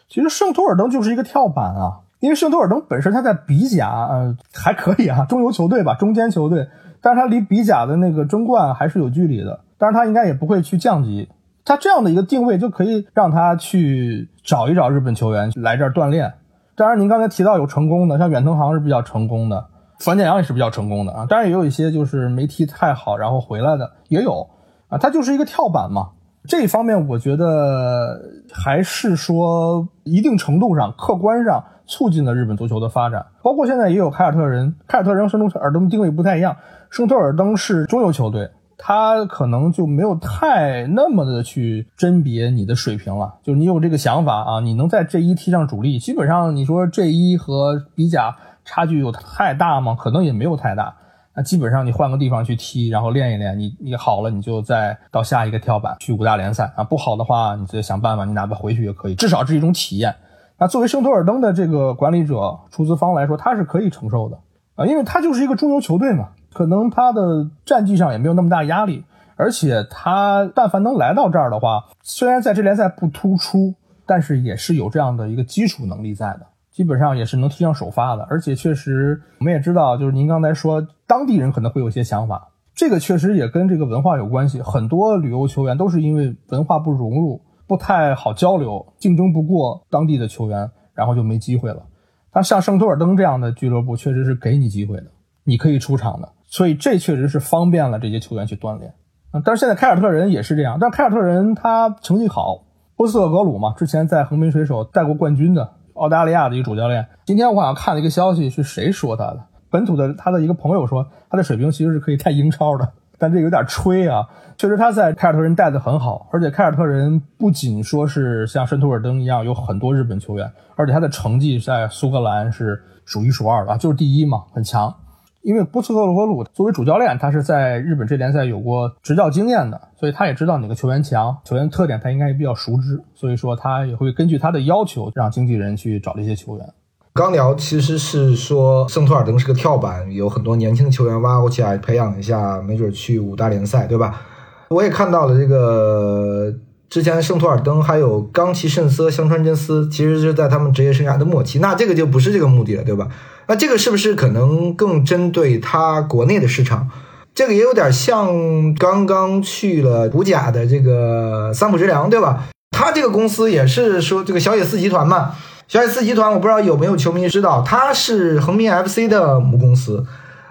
[0.09, 6.67] 其实圣托尔登就是一个跳板啊，因为圣托尔登本身他在比甲，呃，还可以啊，中游球队吧，中间球队。
[7.01, 11.29] 但是他离比甲的那个争冠还是有距离的，但是他应该也不会去降级。
[11.65, 16.33] 他这样的一个定位就可以让他去找一找日本球员来这儿锻炼。
[16.75, 19.65] 当然，您刚才提到有成功的，像远藤航是比较成功的，
[19.99, 21.25] 樊建阳也是比较成功的啊。
[21.25, 24.47] 当然也有一些就是没踢太好然后回来的也有
[24.87, 24.97] 啊。
[24.97, 26.09] 他就是一个跳板嘛。
[26.47, 28.21] 这一方面我觉得
[28.53, 33.25] 还是说一定程度上客观上促进了日本足球的发展。
[33.43, 36.55] 包括现在也有凯尔特人，凯尔特人和圣托尔登定位不太一样，
[36.89, 38.49] 圣托尔登是中游球队。
[38.79, 49.97] 他可能就没有太那么的去甄别你的水平了，就是你有这个想法啊，你能在 J 一踢上主力，基本上你说 J 一和比甲差距有太大吗？
[49.99, 50.93] 可能也没有太大。
[51.35, 56.83] 那基本上你换个地方去踢，然后练一练，你你好了，你就再到下一个跳板去五大联赛啊。
[56.83, 60.13] 不好的话，你再想办法，你哪怕回去也可以，至少是一种体验。
[60.59, 64.37] 那作为圣托尔登的这个管理者、出资方来说，他是可以承受的
[64.75, 66.29] 啊，因为他就是一个中游球队嘛。
[66.57, 73.75] 可能他的战绩上也没有那么大压力，而且他但凡能来到这儿的话，虽然在这联赛不突出，
[74.07, 78.23] 但是也是有这样的一个基础能力在的，基本上也是能踢上首发的。
[78.27, 84.59] 而且确实，我们也知道，就是您刚才说当地人可能会有些想法，这个确实也跟这个文化有关系。
[84.63, 91.83] 很多旅游球员都是因为文化不融入，不太好交流，竞争不过当地的球员，然后就没机会了。
[92.31, 95.05] 但像圣托尔登这样的俱乐部，确实是给你机会的，
[95.43, 96.27] 你可以出场的。
[96.47, 98.93] 所以这确实是方便了这些球员去锻炼，
[99.31, 102.63] 啊，但是现在凯尔特人也是这样，但凯尔特人他成绩好，
[102.95, 107.07] 波斯特格鲁嘛，之前在横滨水手带过冠军的澳大利亚的一个主教练。
[107.25, 109.43] 今天我好像看了一个消息，是谁说他的？
[109.69, 114.29] 本土的他的一个朋友说，他的水平其实是可以带英超的，但这有点吹啊。
[114.57, 124.95] 确实他在凯尔特人带的很好，而且凯尔特人不仅说是像圣托尔登一样有很多日本球员，而且他的成绩在苏格兰是数一数二的，就是第一嘛，很强。
[125.41, 136.73] 因为波斯特格鲁作为主教练，他是在日本这联赛有过执教经验的，所以他也知道哪个球员强，球员特点他应该也比较熟知，所以说他也会根据他的要求让经纪人去找这些球员。
[137.13, 144.21] 刚聊其实是说圣托尔登是个跳板，有很多年轻球员挖过去啊，培养一下，没准去五大联赛，对吧？
[144.69, 146.53] 我也看到了这个。
[146.89, 153.09] 之前圣托尔登还有冈崎慎司、香川真司，其实是在他们职业生涯的末期，那这个就不是这个目的了，对吧？
[153.47, 156.89] 那这个是不是可能更针对他国内的市场？
[157.35, 162.45] 这个也有点像刚刚去了古甲的这个三浦直良，对吧？
[162.71, 165.33] 他这个公司也是说这个小野寺集团嘛，
[165.67, 170.05] 小野寺集团我不知道有没有球迷知道，他是横滨 FC 的母公司，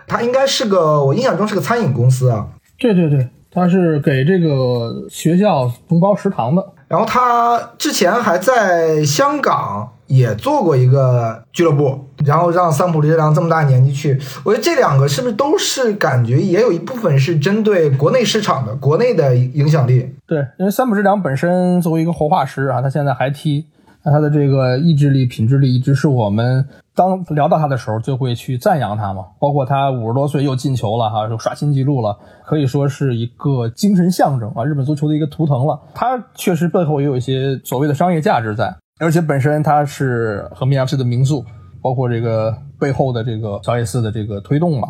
[0.07, 2.49] 他应该是个我印象中是个餐饮公司啊。
[2.79, 3.29] 对对对。
[3.57, 20.15] 他是给这个学校承包食堂的，然后他之前还在香港也做过一个俱乐部，然后让桑普利良这么大年纪去，我觉得这两个是不是都是感觉也有一部分是针对国内市场的，国内的影响力？
[20.27, 23.65] 对，因为三浦之良本身作为一个活化石啊，他现在还踢。
[24.07, 26.65] 那他的这个意志力、品质力一直是我们
[26.95, 29.25] 当聊到他的时候就会去赞扬他嘛。
[29.41, 35.77] 包括他五十多岁又进球了哈，又刷新纪录了，可以说是一个精神象征啊，日本足球的一个图腾了。
[35.93, 41.45] 他确实背后也有一些所谓的商业价值在，而且本身他是和 MFC 的名宿，
[41.83, 44.87] 包括这个背后的这个小野寺的这个推动嘛。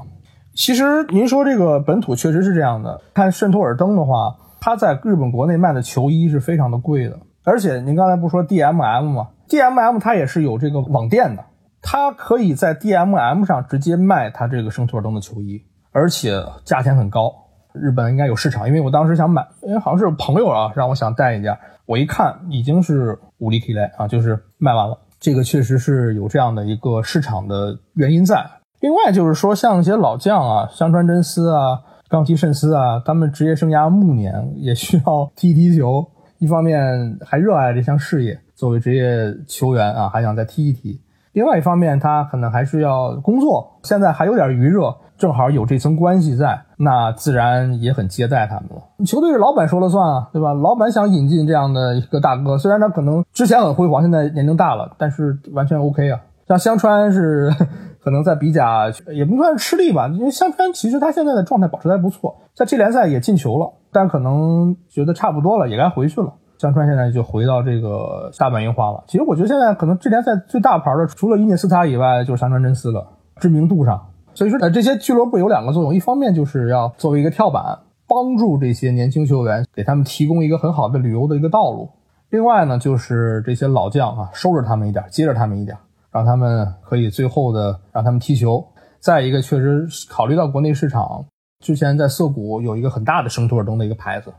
[0.54, 7.18] 其实您说这个本土确实是这样的，看圣托尔登的话，他在日本国内卖的球衣是非常的贵的。
[7.46, 11.44] 而且您刚才不说 DMM 吗？DMM 它也是有这个网店的，
[11.80, 17.32] 它可以在 DMM 上直接卖它这个圣托尔登的球衣，而且价钱很高。
[17.72, 21.56] 日本应该有市场，因为我当时想买，因为好像是朋友啊让我想带一件，
[21.86, 24.98] 我一看已经是五力 K 来啊，就是卖完了。
[25.20, 28.44] 这个确实是有这样的一个市场的原因在。
[28.80, 36.10] 另外就是说，像一些老将啊，香川真司啊、冈崎慎司啊，他们职业生涯暮年也需要踢踢球。
[36.38, 41.00] 一方面还热爱这项事业，作为职业球员啊，还想再踢一踢；
[41.32, 49.04] 另外一方面，他可能还是要工作，现在还有点余热，正好有这层关系在，那自然也很接待他们了。
[49.04, 50.52] 球队是老板说了算啊，对吧？
[50.52, 56.20] 老板想引进这样的一个大哥，虽然他可能之前很辉煌，现在年龄大了，但是完全 OK 啊。
[56.48, 57.52] 像香川是。
[58.06, 66.30] 可能在比甲也不算是吃力吧，因为香川其实他现在的状态保持的还不错，在这联赛也进球了，但可能觉得差不多了，也该回去了。
[66.58, 69.02] 香川现在就回到这个大阪樱花了。
[69.06, 73.06] 其实我觉得现在可能这联赛最大牌的，除了伊涅斯塔以外，就是香川真司了，
[73.40, 73.98] 知名度上。
[74.34, 81.88] 所以说，呃，这些俱乐部有两个作用，一方面就是要作为一个跳板，帮助这些年轻球员，给他们提供一个很好的旅游的一个道路；
[82.28, 85.74] 另外呢，就是这些老将啊，收着他们一点，接着他们一点。
[86.12, 88.62] 让他们可以最后的让他们踢球。
[88.98, 91.22] 再一个，确实考虑到国内市场，
[91.60, 94.32] 之前在涩谷有一个很大的圣托尔登的一个牌子。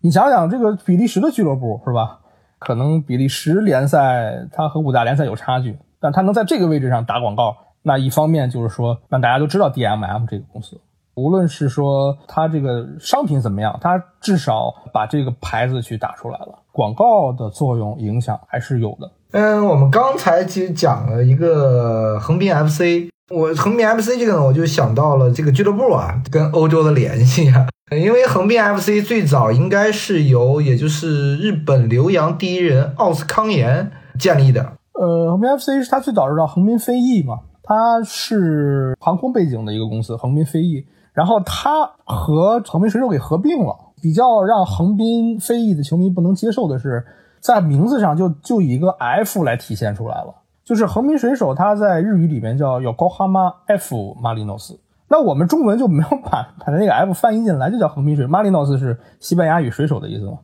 [0.00, 2.18] 你想想，这个比利时的俱乐部是吧？
[2.58, 10.80] 可能比利时联赛它和五大联赛有差距，但它能在这个位置上打广告，那一方面就是说让大家都知道 DMM 这个公司。
[11.14, 19.10] 无论是说它这个商品怎么样，它至少把这个牌子去打出来了，广告的作用影响还是有的。
[19.32, 27.66] 嗯，我们刚才其实讲了一个横滨 FC，我横滨 FC 这个呢，我就想到了这个俱乐部啊，跟欧洲的联系啊。
[27.96, 34.72] 因为横滨 FC 最早应该是由也就是日本留洋第一人奥斯康彦建立的。
[34.92, 40.86] 呃，横滨 FC 是他最早是叫横滨飞翼嘛，它是航空背景的一个公司，横滨飞翼。
[41.14, 43.76] 然后他和横滨水手给合并了。
[44.02, 47.04] 比较让横滨飞翼的球迷不能接受的是，
[47.40, 50.41] 在名字上就就以一个 F 来体现出来了。
[50.64, 54.76] 就是横滨水手，它在日语里面叫 Yokohama F Marinos。
[55.08, 58.26] 那我们中文就没有把把那个 F 翻译进来，就叫横滨水。
[58.26, 60.38] Marinos 是西班牙语水手的意思嘛？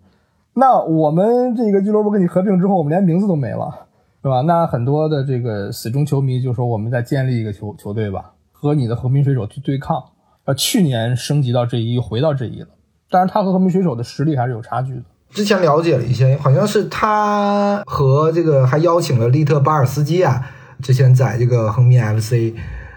[0.53, 3.87] 那我们这个俱乐部跟你合并之后，我们连名字都没了，
[4.23, 4.43] 是吧？
[4.43, 10.03] 那很多的这个死忠球迷就说，我们再建立一个球球队吧，和你的横滨水手去对抗。
[10.45, 12.69] 呃，去年升级到 J 一，回到 J 一了。
[13.09, 15.03] 但是他和横滨水手的实力还是有差距的。
[15.33, 20.43] 之前了解了一些，好像是他和这个还邀请了利特巴尔斯基啊，
[20.83, 22.55] 之前在这个横滨 FC。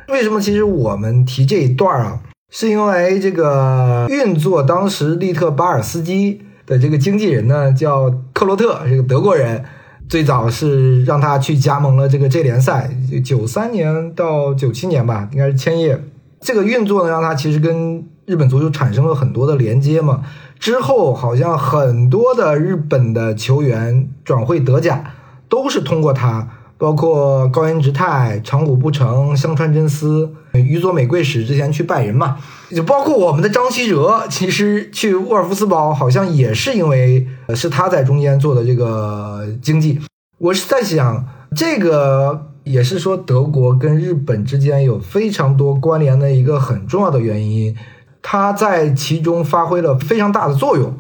[0.08, 0.42] 为什么？
[0.42, 9.64] 其实我们提这一段啊，是因为这个运作当时利特巴尔斯基的这个经纪人呢，叫克洛特，这个德国人，
[10.10, 12.90] 最早是让他去加盟了这个 J 联赛，
[13.24, 16.02] 九三年到九七年吧，应该是千叶。
[16.42, 20.24] 这个运作呢，让他其实跟日本足球产生了很多的连接嘛。
[20.62, 25.04] 之后好像很多的日本的球员转会德甲，
[25.50, 26.48] 都是通过他，
[26.78, 32.38] 包括高原直泰、长谷部诚、香川真司、宇佐美贵史之前去拜仁嘛，
[32.70, 40.00] 就包括我们的张稀哲，其实去沃尔夫斯堡好像也是因为是他在中间做的这个经济。
[40.38, 42.48] 我是在想这个。
[42.64, 47.76] 也是说，德国跟日本之间有非常多关联的一个很重要的原因，
[48.22, 50.94] 他在其中发挥了非常大的作用。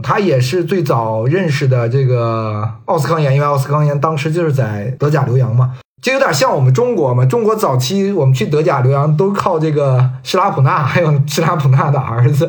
[0.00, 7.26] 他也是最早认识的这个奥斯康延，因为奥斯康延当时就是在德甲留洋嘛，就有点像我们中国嘛。
[7.26, 12.48] 中国早期我们去德甲留洋都靠这个施拉普纳，还有施拉普纳的儿子。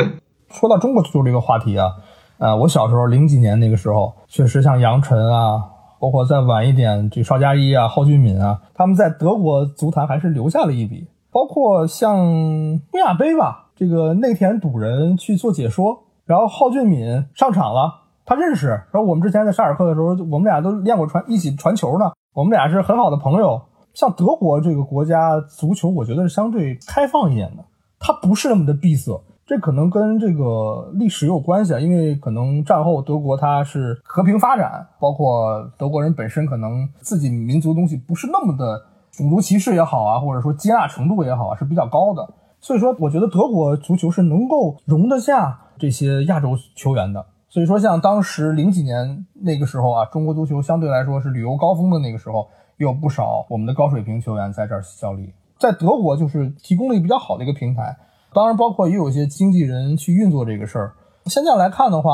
[0.52, 1.88] 说到中国足球这个话题啊，
[2.36, 5.62] 呃，我小时候零几年那个时候，确实像杨晨啊。
[5.98, 11.06] 包括再晚一点，这邵佳一啊、蒿俊闵啊，他们在德国足坛还是留下了一笔。
[11.30, 12.16] 包括像
[12.90, 17.90] 东亚杯吧，这个内田笃人去做解说，然后蒿俊闵上场了，
[18.26, 18.66] 他认识。
[18.66, 22.12] 然后我们之前在沙尔克的时候，我们俩都练过传，一起传球呢。
[22.34, 23.62] 我们俩是很好的朋友。
[23.94, 27.64] 像德国这个国家足球，我觉得是相对开放一点的，
[27.98, 29.18] 它不是那么的闭塞。
[29.46, 38.78] 这可能跟这个历史有关系啊，因为可能战后德国它是和平发展，包括德国人本身可能自己民族东西不是那么的
[39.10, 42.34] 种族歧视也好啊，或者说接纳程度也好啊，是比较高的。
[42.60, 47.24] 所以说，我觉得德国足球是能够容得下这些亚洲球员的。
[47.48, 52.46] 所以说，像当时零几年那个时候啊，中国足球相对来说是旅游高峰的那个时候，
[52.76, 57.96] 有不少我们的高水平球员在这儿效力，在德国就是提供了一个比较好的一个平台。
[58.32, 60.92] 当然，包括也有一些经纪人去运作这个事儿。
[61.24, 62.12] 现在来看的话，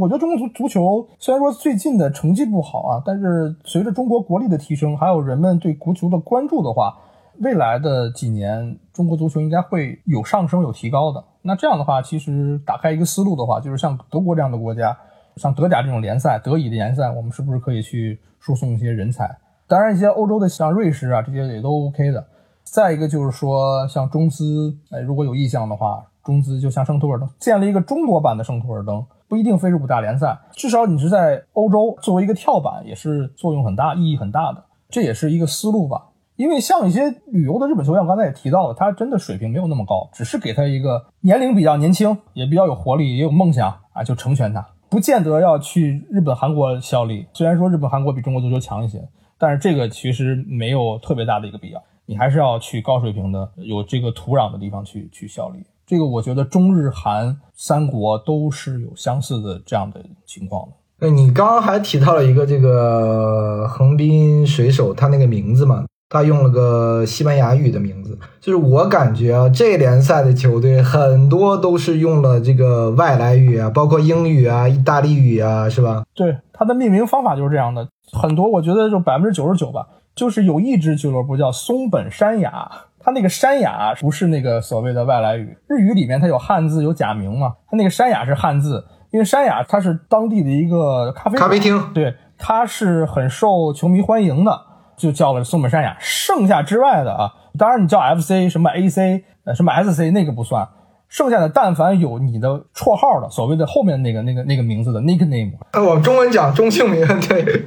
[0.00, 6.96] 我觉得中国足足球虽然说最近的成绩不好啊，但是随着中国国力的提升，还有人们对足球的关注的话，
[7.40, 11.24] 未来的几年中国足球应该会有上升、有提高的。
[11.42, 14.96] 那这样的话，其实打开一个思路的话，就是像德国这样的国家，
[15.36, 19.38] 像德甲这种联赛、德乙的联赛，我们是不是可以去输送一些人才？
[19.66, 22.22] 当然，一些欧洲的像瑞士啊，这些也都 OK 的。
[22.62, 36.08] 再一个就是说，像中资，哎，如果有意向的话，中资就像圣托尔登建了一个中国版的圣托尔登，不一定非是五大联赛，至少你是在欧洲作为一个跳板，也是作用很大、意义很大的，这也是一个思路吧。
[36.40, 47.26] 因为像一些旅游的日本球员，我刚才也提到了，他真的水平没有那么高，只是给他一个年龄比较年轻，也比较有活力，也有梦想啊，就成全他，不见得要去日本、韩国效力。
[47.34, 51.82] 虽然说日本、韩国比中国足球强一些，但是这个其实没有特别大的一个必要。
[52.06, 55.62] 你还是要去高水平的、有这个土壤的地方去去效力。
[55.86, 60.72] 这个我觉得中日韩三国都是有相似的这样的情况的。
[61.02, 68.18] 那你刚刚还提到了一个这个横滨水手，他那个名字嘛，他用了个西班牙语的名字。
[68.38, 76.04] 就是我感觉啊，这联赛的球队很多都是用了这个外来语啊，包括英语啊、意大利语啊，是吧？
[76.14, 77.88] 对，它的命名方法就是这样的。
[78.12, 79.86] 很多我觉得就百分之九十九吧。
[80.12, 82.68] 就是有一支俱乐部叫松本山雅，
[82.98, 94.60] 他那个山雅不是那个所谓的外来语，日语里面它有汉字有假名嘛，它那个山雅是汉字，因为山雅它是当地的一个咖啡咖啡厅，对，它是很受球迷欢迎的，
[95.00, 95.96] 就叫了松本山雅。
[95.98, 100.68] 剩下之外的啊，当然你叫 FC 什么 AC 呃什么 SC 那个不算，
[101.08, 107.64] 剩下的但凡有你的绰号的，所谓的后面那个那个那个名字的 nickname，呃，我们中文讲中性名，对，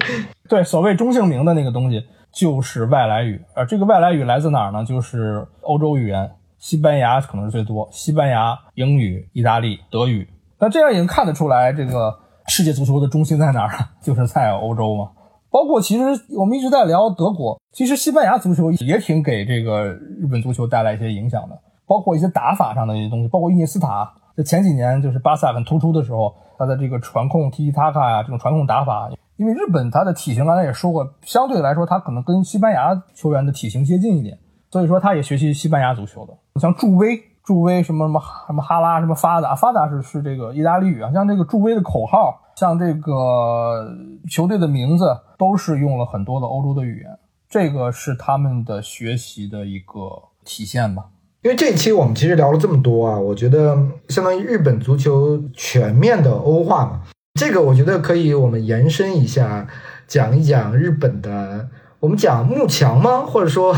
[0.48, 3.42] 对，所谓中性名的那个东西就是外来语。
[3.56, 4.86] 而这个外来语来自哪儿呢？
[4.86, 10.30] 就是欧洲语言，西班牙可能是最多，西班牙、英语、意大利、德语。
[10.60, 12.18] 那这样也能看得出来，这个
[12.48, 13.70] 世界足球的中心在哪儿？
[14.02, 15.10] 就是在欧洲嘛。
[15.54, 16.04] 包括其实
[16.36, 21.56] 我们一直在聊德国，其实西班牙足球也挺给这个日本足球带来一些影响的。
[21.86, 34.40] 包括一些打法上的一些东西，包括伊涅斯塔，在前几年就是巴萨很突出的时候，他的这个传控、踢踢塔卡呀，这种传控打法，因为日本他的体型刚才也说过，相对来说他可能跟西班牙球员的体型接近一点，
[34.72, 43.94] 所以说他也学习西班牙足球的，像助威、助威什么什么什么哈拉什么发达，发达是是这个意大利语啊，像这个助威的口号， 像这个
[44.30, 45.06] 球队的名字，
[45.38, 47.18] 都是用了很多的欧洲的语言，
[47.50, 51.06] 这个是他们的学习的一个体现吧。
[51.42, 53.78] 因为这一期我们其实聊了这么多啊，我觉得
[54.08, 57.02] 相当于日本足球全面的欧化嘛，
[57.38, 59.68] 这个我觉得可以我们延伸一下，
[60.08, 61.68] 讲一讲日本的，
[62.00, 63.26] 我们讲慕强吗？
[63.26, 63.76] 或者说，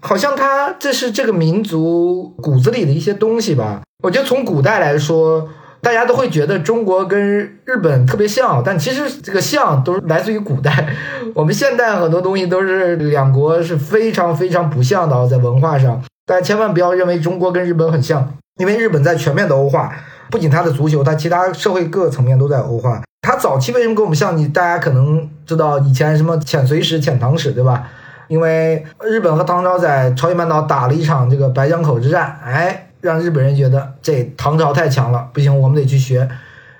[0.00, 3.82] 好像他这是这个民族骨子里的一些东西吧？
[4.02, 5.48] 我觉得从古代来说，
[5.82, 7.20] 大家都会觉得中国跟
[7.64, 10.94] 日本特别像，但其实这个像都是来自于古代，
[11.34, 16.00] 我们现代很多东西都是两国是非常非常不像的，在文化上。
[16.24, 19.92] 大家千万不要认为中国跟日本很像，因为日本在全面的欧化，
[20.30, 23.02] 不仅它的足球，它其他社会各个层面都在欧化。
[23.22, 24.36] 它早期为什么跟我们像？
[24.38, 27.88] 你大家可能知道以前什么遣隋使、遣唐使，对吧？
[28.28, 36.26] 因为日本和唐朝在朝鲜半岛打了一场这个白江口之战，哎，让日本人觉得这唐朝太强了，不行，我们得去学，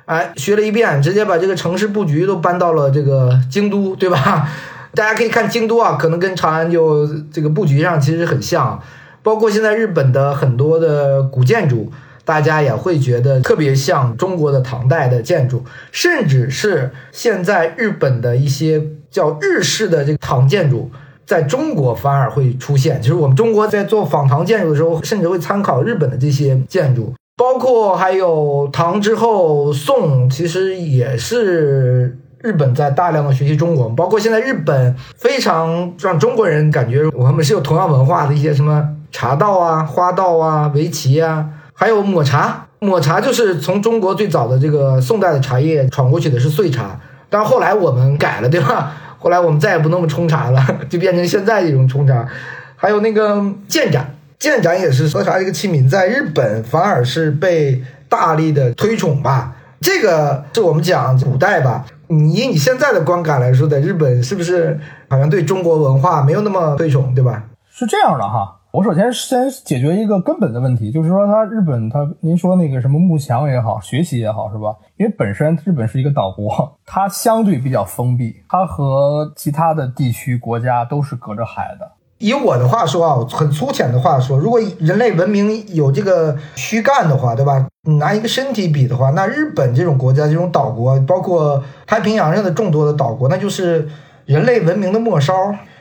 [0.06, 4.48] 哎，学了一遍，直接把这个城市布局都搬到了这个京都，对吧？
[4.94, 8.80] 大家可以看京都啊，可能跟长安就这个布局上其实很像。
[9.22, 11.92] 包括现在日本的很多的古建筑，
[12.24, 20.90] 大家也会觉得特别像中国的唐代的建筑，甚至是现在日本的一些叫日式的这个唐建筑，
[21.32, 23.00] 在中国反而会出现。
[23.00, 32.18] 就是我们中国在做仿唐建筑的时候，甚至会参考日本的这些建筑，包括还有唐之后宋，其实也是。
[32.44, 42.66] 日本在大量的学习中国，包括现在日本非常让中国人感觉我们是有同样文化的一些什么茶道啊、花道啊、围棋啊，还有抹茶。
[42.80, 46.98] 抹茶就是从中国最早的这个宋代的茶叶传过去的是碎茶，
[47.30, 48.92] 但后来我们改了，对吧？
[49.22, 50.60] 后来我们再也不那么冲茶了，
[50.90, 52.26] 就变成现在这种冲茶。
[52.74, 54.04] 还有那个建盏，
[54.40, 59.54] 建盏也是喝茶这个器皿，在日本反而是被大力的推崇吧。
[59.80, 61.84] 这个是我们讲古代吧。
[62.08, 67.44] 你以你现在的观感来说，在日本是不是好像对中国文化没有那么推崇，对吧？
[67.70, 68.56] 是这样的哈。
[68.72, 74.74] 我首先先解决一个根本的问题，就是说，它日本它您说那个什么慕强也好，学习也好，是吧？
[74.96, 81.92] 因为本身日本是一个岛国，它相对比较封闭，它和其他的地区国家都是隔着海的。
[82.16, 87.68] 以我的话说啊，很粗浅的话说，如果人类文明有这个躯干的话，对吧？
[87.86, 93.86] 你拿一个身体比的话，那日本这种国家、这种岛国，包括太平洋上的众多的岛国，那就是
[94.24, 95.34] 人类文明的末梢，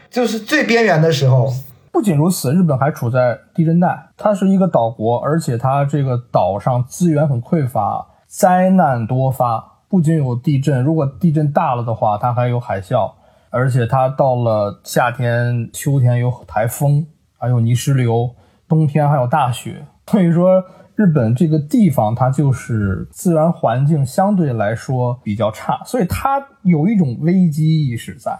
[0.09, 1.47] 就是最边缘的时候。
[1.91, 9.81] 不仅如此，日本还处在地震带，它是一个岛国，而且它这个岛上资源很匮乏，灾难多发。
[9.89, 13.11] 不仅有地震，如果地震大了的话，它还有海啸。
[13.49, 17.05] 而且它到了夏天、秋天有台风，
[17.37, 18.33] 还有泥石流，
[18.65, 19.85] 冬天还有大雪。
[20.07, 20.63] 所以说，
[20.95, 28.31] 日本这个地方它就是自然环境相对来说比较差，所以它有一种危机意识在。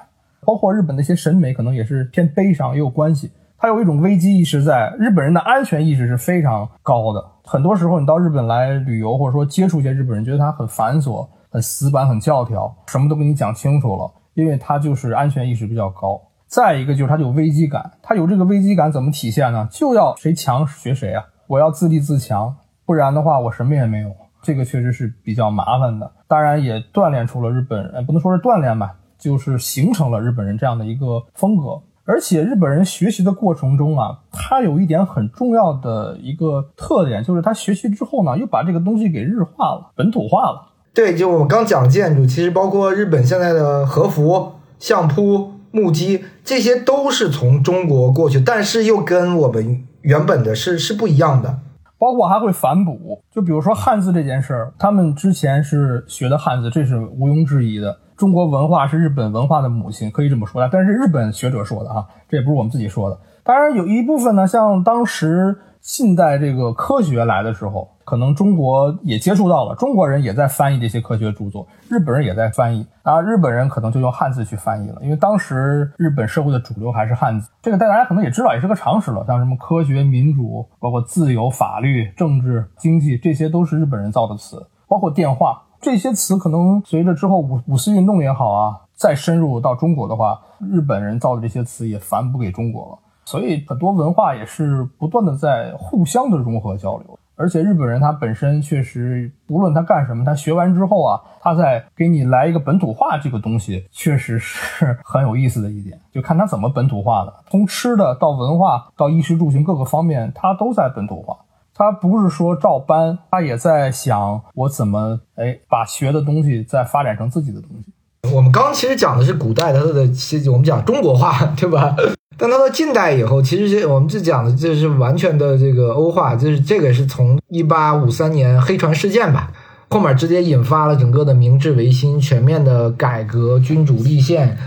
[0.45, 3.31] 包括日本的一些审美可能也是偏悲伤，也有关系。
[3.61, 7.23] 他有一种危机意识在，日本人的安全意识是非常高的。
[7.43, 14.11] 很多时候你到日本来旅游，或者说接触一些日本人，觉得他很繁琐、很死板、很教条，什么都跟你讲清楚了。
[14.33, 19.67] 因为他就是安全意识比较高，再一个就是他有危机感，他有这个危机感怎么体现呢？
[19.69, 21.23] 就要谁强学谁啊！
[21.45, 24.11] 我要自立自强，不然的话我什么也没有。
[24.41, 31.79] 这个确实是比较麻烦的，当然也锻炼出了日本人，不能说是锻炼吧，就是形成了日本人这样的一个风格。
[32.05, 40.69] 而且日本人学习的过程中啊，他有一点很重要的一个特点，就是他学习之后呢，又把这个东西给日化了、本土化了。
[40.93, 51.59] 对，就我们刚讲建筑，其实包括日本现在的和服、相扑、木屐，这些都是从中国过去，但是又跟我们原本的是是不一样的。
[51.97, 57.95] 包括还会反哺，就比如说汉字这件事儿，他们之前是学的汉字，这是毋庸置疑的。
[58.21, 60.69] 中国文化是日本文化的母亲，可以这么说的。
[60.71, 63.17] 但是日本学者说的哈，这也不是我们自己说的。
[63.43, 79.25] 当然有一部分呢，像当时近代这个科学来的时候，可能中国也接触到了，中国人也在翻译这些科学著作，日本人也在翻译，啊，日本人可能就用汉字去翻译了，因为当时日本社会的主流还是汉字，这个大家可能也知道，也是个常识了。
[79.25, 92.99] 像什么科学、民主，包括自由、法律、政治、经济，这些都是日本人造的词，包括电话这些词，可能随着之后五五四运动也好啊，再深入到中国的话，日本人造的这些词也反哺给中国了。
[93.25, 105.99] 所以很多文化也是不断的在互相的融合交流，而且日本人他本身确实，不论他干什么，他学完之后啊，他再给你来一个本土化这个东西，确实是很有意思的一点。
[106.11, 111.37] 就看他怎么本土化的，从吃的到文化到衣食住行各个方面，他都在本土化。
[111.75, 117.91] 他不是说照搬，他也在想我怎么哎把学的东西再发展成自己的东西。
[118.35, 121.95] 我们刚其实讲的是古代它的其实，我们讲中国话，对吧？
[122.37, 129.51] 但它到近代以后，其实这我们这讲的就是完全的这个欧化，就是这个是从一八五三年黑船事件吧，
[129.89, 134.57] 后面直接引发了整个的明治维新全面的改革，君主立宪，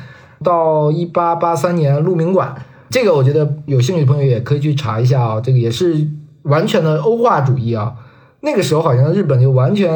[0.42, 2.54] 到一八八三年鹿鸣馆，
[2.90, 6.06] 这个我觉得有兴趣的朋友也可以去查一下啊，这个也是
[6.44, 7.94] 完全的欧化主义啊。
[8.40, 9.90] 那个时候好像日本就完全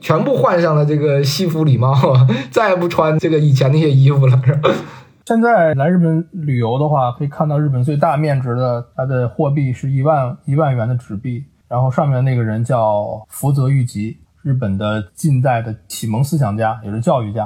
[0.00, 1.94] 全部换上了这个西服礼帽，
[2.52, 4.40] 再也不穿这个以前那些衣服了。
[5.24, 17.44] 现在来日本旅游的话，可以看到日本最大面值的它的货币是一万一万元的纸币，然后上面那个人叫福泽谕吉，日本的近代的启蒙思想家，也是教育家，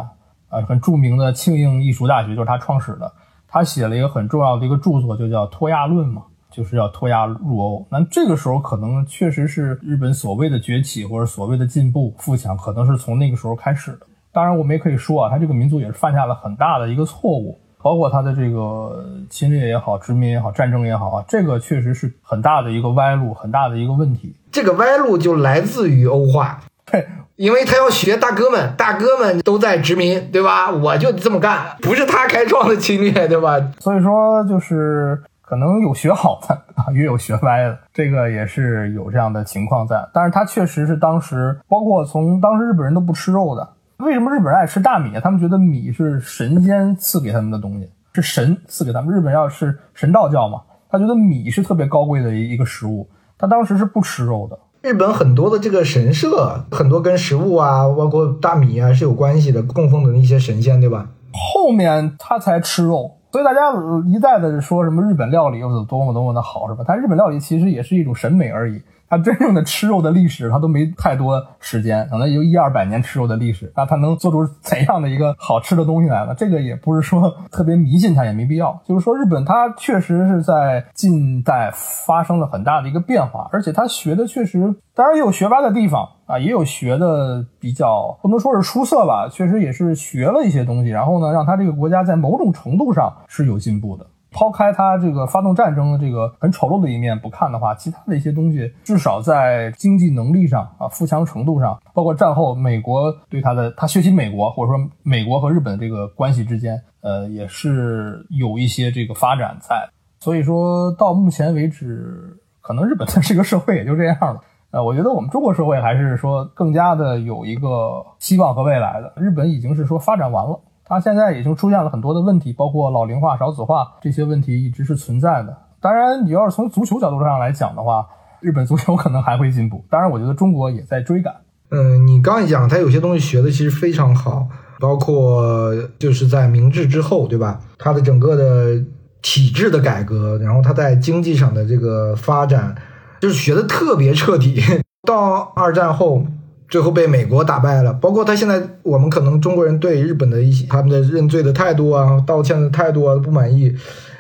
[0.49, 3.13] 啊，很著名的庆应艺术大学就是他创始的。
[3.47, 6.23] 他写了一个很重要的一个著作，就叫《脱亚论》嘛，
[6.57, 7.87] 就是要脱亚入欧。
[7.91, 14.07] 那这个时候可能确实是日本所谓的崛起或者所谓的进步富强，可能是从那个时候开始的。
[14.33, 17.59] 当然，我们也可以说啊，他这个民族也是犯下了很大的一个错误。
[17.83, 24.35] 包括他的这个侵略也好，殖民也好，战争也好啊，这个确实是很大的一个歪路，很大的一个问题。
[24.51, 26.59] 这个歪路就来自于欧化，
[26.91, 30.73] 对，因为他要学大哥们，大哥们都在殖民，对吧？
[30.73, 33.57] 我就这么干，不是他开创的侵略，对吧？
[33.79, 40.07] 所以说，就是可能有学好的啊，也有学歪的，这个也是有这样的情况在。
[40.13, 43.67] 但是他确实是当时，包括从当时日本人都不吃肉的。
[43.99, 45.21] 为什么日本人爱吃大米啊？
[45.23, 49.15] 他们觉得米是神仙赐给他们的东西，是神赐给他们。
[49.15, 53.09] 日本要是神道教嘛，他觉得米是特别高贵的一个食物。
[53.39, 54.59] 他当时是不吃肉的。
[54.83, 61.09] 日本很多的这个神社，很多跟食物啊，包括大米啊是有关系的，供奉的那些神仙，对吧？
[61.33, 63.73] 后面他才吃肉，所以大家
[64.07, 66.85] 一再的说什么日本料理有多么多么的好，是吧？
[66.87, 68.81] 但日本料理其实也是一种审美而已。
[69.09, 73.73] 他真正的吃肉的历史，他都没太多时间，可能有一二百年吃肉的历史。
[73.77, 76.35] 那他能做出怎样的一个好吃的东西来呢？
[76.37, 78.81] 这个也不是说 特别迷信他，也没必要。
[78.85, 94.07] 就是说，日本它确实是在近代发生了很大的一个变化，而且他学的确实，当然也有学霸的地方啊，也有学的比较不能说是出色吧，确实也是学了一些东西，然后呢，让他这个国家在某种程度上是有进步的。
[94.37, 109.89] 抛开他这个发动战争的这个很丑陋的一面不看的话，其他的一些东西，至少在经济能力上啊，富强程度上，包括战后美国对他的他学习美国，或者说美国和日本这个关系之间，呃，也是有一些这个发展在。
[110.21, 114.41] 所以说到目前为止，可能日本的这个社会也就这样了。
[114.73, 119.15] 呃，我觉得我们中国社会还是说更加的有一个希望和未来的。
[119.17, 120.61] 日本已经是说发展完了。
[120.89, 125.57] 它现在已经出现了很多的问题，包括老龄化、少子化这些问题一直是存在的。
[125.81, 128.07] 当然，你要是从足球角度上来讲的话，
[128.41, 129.85] 日本足球可能还会进步。
[129.91, 131.35] 当然，我觉得中国也在追赶。
[131.71, 134.47] 嗯，你刚一讲，它有些东西学的其实非常好，
[134.79, 137.61] 包括就是在明治之后，对吧？
[137.79, 138.81] 它的整个的
[139.23, 142.75] 体制的改革，然后它在经济上的这个发展，
[143.21, 144.63] 就是学的特别彻底。
[145.05, 146.25] 到二战后。
[146.69, 153.73] 最后被美国打败了，包括他现在，我们可能中国人对日本的一些他们的认罪的态度啊、道歉的态度啊不满意，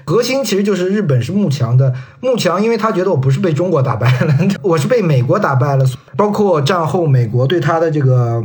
[0.05, 5.85] 核心其实就是日本是慕强的，慕强，因为他觉得我不是被中国打败了， 我是被美国打败了。
[6.17, 8.41] 包括战后美国对他的这个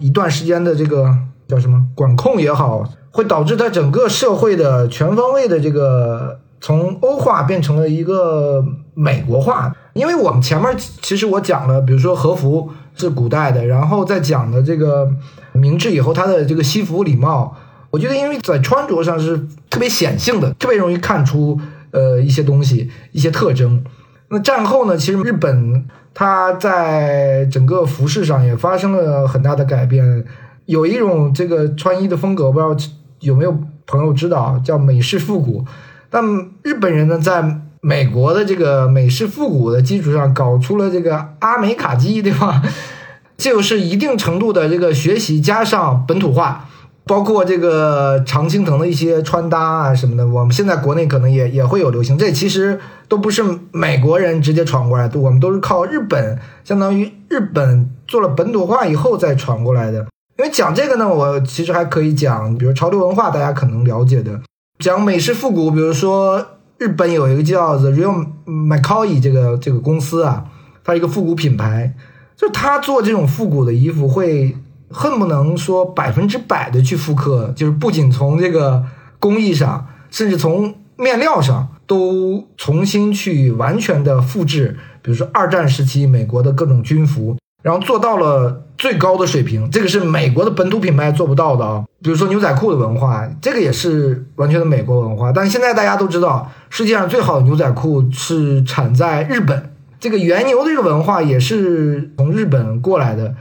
[0.00, 9.72] 一段时间的这个叫什么管控也好，会导致他整个社会的全方位的这个从欧化变成了一个美国化。
[9.92, 12.68] 因为我们前面其实我讲了，比如说和服。
[12.94, 15.10] 是古代的，然后再讲的这个
[15.52, 17.56] 明治以后，他的这个西服礼帽，
[17.90, 19.36] 我觉得因为在穿着上是
[19.68, 23.84] 特别显性的，特别容易看出呃一些东西、一些特征。
[24.28, 25.84] 那战后呢，其实日本
[26.14, 30.24] 它在整个服饰上也发生了很大的改变，
[30.66, 32.76] 有一种这个穿衣的风格，不知道
[33.20, 35.64] 有没有朋友知道，叫美式复古。
[36.10, 36.24] 但
[36.62, 42.62] 日本人呢，在美国的这个美式复古的基础上搞出了这个阿美卡基，对吧？
[43.36, 46.66] 就是一定程度的这个学习加上本土化，
[47.04, 52.16] 包括这个常青藤的一些穿搭啊什么的，我们现在国内可能也也会有流行。
[52.16, 60.06] 这其实都不是美国人直接传过来的，我们都是靠日本，相当于日本做了本土化以后再传过来的。
[60.38, 64.40] 因为讲这个呢，我其实还可以讲，比如潮流文化，大家可能了解的，
[64.78, 66.46] 讲美式复古，比如说
[66.78, 70.44] 日本有一个叫 The Real McCoy 这个这个公司啊，
[70.82, 71.94] 它一个复古品牌。
[72.36, 74.56] 就他做这种复古的衣服，会
[74.90, 78.84] 恨不能说百分之百的去复刻，就是不仅从这个
[79.20, 84.76] 工艺上，甚至从面料上都重新去完全的复制。
[85.00, 91.82] 比如说二战时期美国的各种军服，然后做到了最高的水平，这个是美国的本土品牌做不到的啊。
[92.02, 95.32] 比如说牛仔裤的文化，这个也是完全的美国文化。
[95.32, 99.70] 但现在大家都知道，世界上最好的牛仔裤是产在日本。
[99.98, 103.34] 这个原牛的这个文化也是从日本过来的，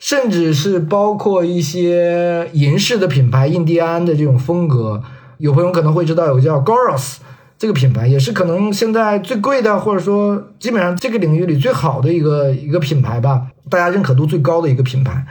[0.00, 5.00] 甚至是包括一些银饰的品牌，印第安的这种风格。
[5.36, 7.18] 有朋友可能会知道有个叫 Goros
[7.58, 15.26] 这个品牌，也是可能现在最贵的，或者说基本上这个领域里最好的一个一个品牌吧，大家认可度最高的一个品牌。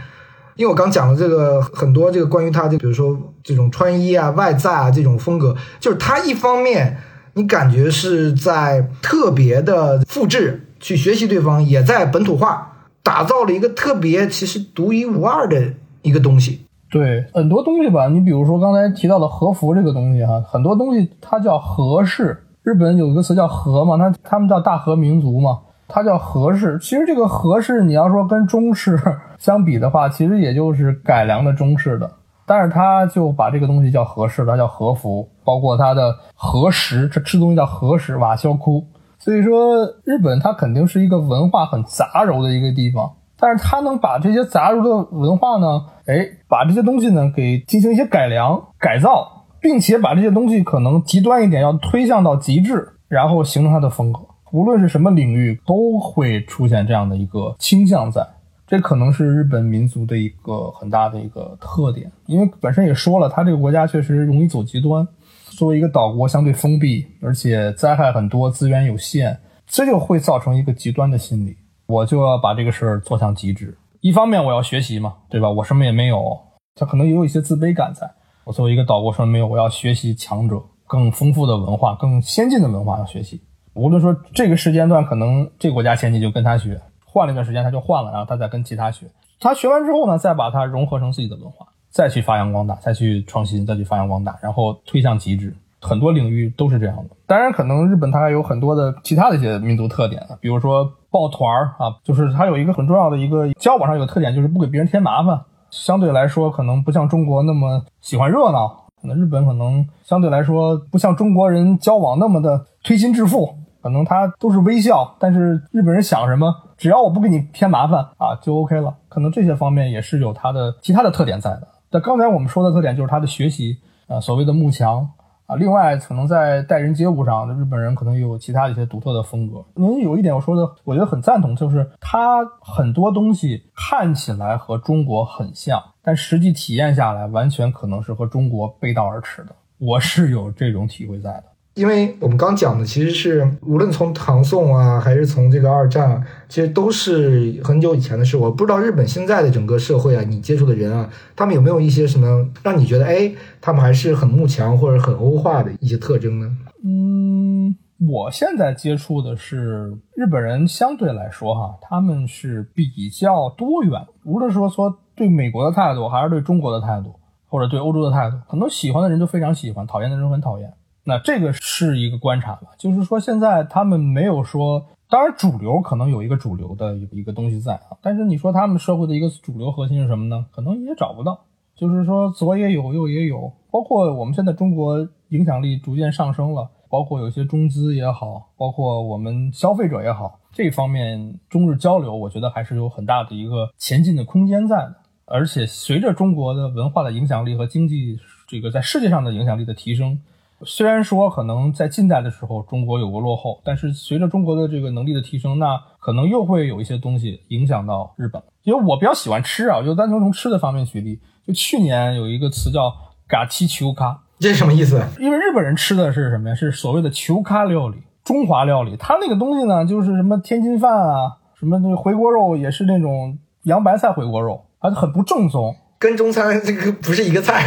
[0.55, 6.97] 因为我刚讲了这个很多这个关于它的，比如说这种穿衣啊、外在啊这种风格，就是它一方面
[7.33, 10.63] 你感觉是在特别的复制。
[10.79, 15.73] 去学习对方，也在本土化打造了一个特别、其实独一无二的
[16.03, 16.66] 一个东西。
[16.97, 22.43] 对很多东西吧，你比如说刚才提到的和服这个东西哈，很多东西它叫和式。
[22.63, 26.77] 日本有一个词叫和嘛，它他们叫大和民族嘛，它叫和式。
[26.79, 28.99] 其实这个和式，你要说跟中式
[29.37, 32.11] 相比的话，其实也就是改良的中式的，
[32.45, 38.83] 但是他就把这个东西叫和式，它叫和服，包括它的和食，这吃东西叫和食瓦肖库。
[39.17, 43.09] 所以说，日本它肯定是一个文化很杂糅的一个地方，
[43.39, 54.19] 但是他能把这些杂糅的文化呢，哎，把这些东西呢给进行一些改良、改造，并且把这些东西可能极端一点要推向到极致，然后形成它的风格。
[54.51, 58.25] 无论是什么领域，都会出现这样的一个倾向在。
[58.65, 65.07] 这可能是日本民族的一个很大的一个特点，因为本身也说了，它这个国家确实容易走极端。
[65.51, 71.55] 作为一个岛国，相对封闭，而且灾害很多，资源有限，这就会造成一个极端的心理。
[71.87, 73.77] 我就要把这个事儿做向极致。
[74.01, 75.49] 一方面我要学习嘛，对吧？
[75.49, 76.37] 我什么也没有，
[76.75, 78.09] 他可能也有一些自卑感在。
[78.43, 79.47] 我作为一个岛国，什么没有？
[79.47, 83.41] 我要学习强者，更丰富的文化，更先进的文化要学习。
[83.73, 89.05] 无论说这个时间段，可能这国家先进就跟他学，换了一段时间他就换了，然后他再跟其他学。
[89.39, 91.67] 他学完之后呢，再把它融合成自己的文化。
[91.89, 95.55] 再去发扬光大，再去创新，再去发扬光大，然后推向极致。
[95.81, 97.15] 很多领域都是这样的。
[97.25, 105.39] 当然，可能日本它还有很多的其他的一些民族特点比如说抱团儿啊，就是它有一个很重要的一个交往上有个特点，就是不给别人添麻烦。
[105.69, 108.85] 相对来说，可能不像中国那么喜欢热闹。
[108.99, 115.15] 可能日本可能相对来说不像中国人交往那么的推心置腹，可能他都是微笑。
[115.19, 118.95] 但是日本人想什么，只要我不给你添麻烦啊，就 OK 了。
[119.07, 121.67] 可能这些方面也是有它的其他的特点在的。
[121.91, 125.07] 那刚才我们说的特点就是他的学习，啊，所谓的慕强
[125.47, 125.55] 啊。
[125.55, 129.65] 另外，可能在待人接物上，日本人可能也有其他一些独特的风格。
[129.73, 139.55] 您有一点我说的，我觉得很赞同，就是他很多东西看起来和中国很像，但实际体验下来，完全可能是和中国背道而驰的。
[139.79, 141.43] 我是有这种体会在的。
[141.77, 146.19] 因为我们刚讲的其实是无论从唐宋啊，还是从这个二战，
[146.49, 148.35] 其实都是很久以前的事。
[148.35, 156.57] 我不知道日本现在的整个社会啊，你接触的人啊，他们有没有一些什么让你觉得，哎，他们还是很慕强或者很欧化的一些特征呢？
[156.83, 157.75] 嗯，
[158.09, 167.13] 我现在接触的是日本人，相对来说哈，他们是比较多元，无论说说对美国的态度，还是对中国的态度，
[167.45, 170.73] 或者对欧洲的态度，很多喜欢的人就非常喜欢，讨厌的人很讨厌。
[171.09, 180.45] 那这个是一个观察吧，就是说现在他们没有说，当然主流可能有一个主流的一个东西在啊，但是你说他们社会的一个主流核心是什么呢？
[180.51, 181.45] 可能也找不到。
[181.77, 194.95] 就是说左也有，右也有，包括我们现在中国影响力逐渐上升了，包括有些中资也好，包括我们消费者也好，这方面中日交流，我觉得还是有很大的一个前进的空间在的。
[195.23, 200.19] 而且随着中国的文化的影响力和经济这个在世界上的影响力的提升。
[200.65, 208.41] 虽然说可能在近代的时候中国有过落后，但是随着中国的这个能力的提升，那可能又会有一些东西影响到日本。
[208.63, 212.91] 因为我比较喜欢吃啊，就单纯从吃的方面举例，就去年有一个词叫
[213.29, 215.01] “嘎七球咖”，这是什么意思？
[215.19, 216.55] 因为日本人吃的是什么呀？
[216.55, 218.95] 是所谓的球咖料理，中华料理。
[218.97, 225.75] 它那个东西呢，就是什么天津饭啊，什么那个回锅肉也是那种洋白菜回锅肉，还很不正宗。
[225.99, 227.63] 跟中餐这个不是一个菜。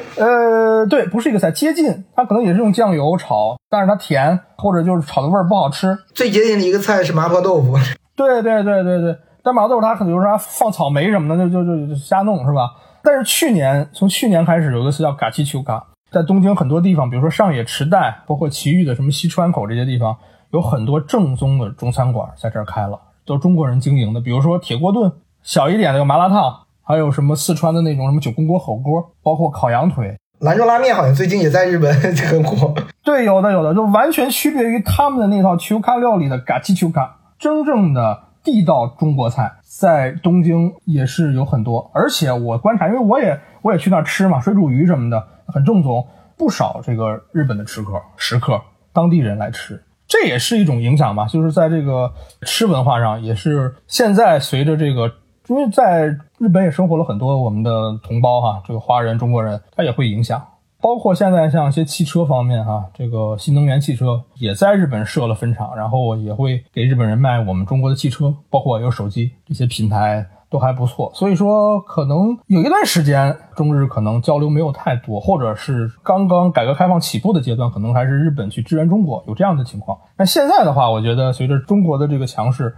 [0.16, 2.04] 呃，对，不是一个菜，接近。
[2.16, 5.96] 它可能也是用酱油炒，但是它甜，或者就是炒的味儿不好吃。
[6.14, 7.76] 最接近的一个菜是麻婆豆腐。
[8.16, 12.70] 对对对对对，但麻婆豆腐它可能就是放草莓什么的，就就就瞎弄是吧？
[13.02, 20.16] 但是去年从去年开始有一个词叫嘎七球嘎，在东京很多地方，比如说上野池袋，包括埼玉的什么西川口这些地方，
[20.52, 24.20] 有很多正宗的中餐馆在这儿开了，都是中国人经营的。
[24.20, 25.10] 比如说铁锅炖，
[25.42, 30.16] 小一点的有麻辣烫，还有什么四川的那种什么九宫锅火锅，包括烤羊腿。
[30.40, 32.74] 兰州拉面好像最近也在日本很火。
[33.04, 41.88] 对，有的有的，就完全区别于他们的那套球咖料理的嘎七球咖，真正的地道中国菜在东京也是有很多。
[41.94, 46.04] 而且我观察，因为我也我也去那儿吃嘛，水煮鱼什么的很正宗，
[46.36, 48.60] 不少这个日本的吃客食客
[48.92, 51.26] 当地人来吃，这也是一种影响吧。
[51.26, 52.12] 就是在这个
[52.42, 55.12] 吃文化上，也是现在随着这个。
[55.48, 60.44] 因为在日本也生活了很多我们的同胞哈，这个华人、中国人，他也会影响。
[60.80, 71.12] 包括现在像一些汽车方面哈，这个新能源汽车也在日本设了分厂，然后也会给日本人卖我们中国的汽车，包括有手机这些品牌都还不错。
[71.14, 79.96] 所以说，可能有一段时间中日可能交流没有太多，或者是刚刚改革开放起步的阶段，可能还是日本去支援中国有这样的情况。
[80.16, 82.74] 但现在的话，我觉得随着中国的这个强势。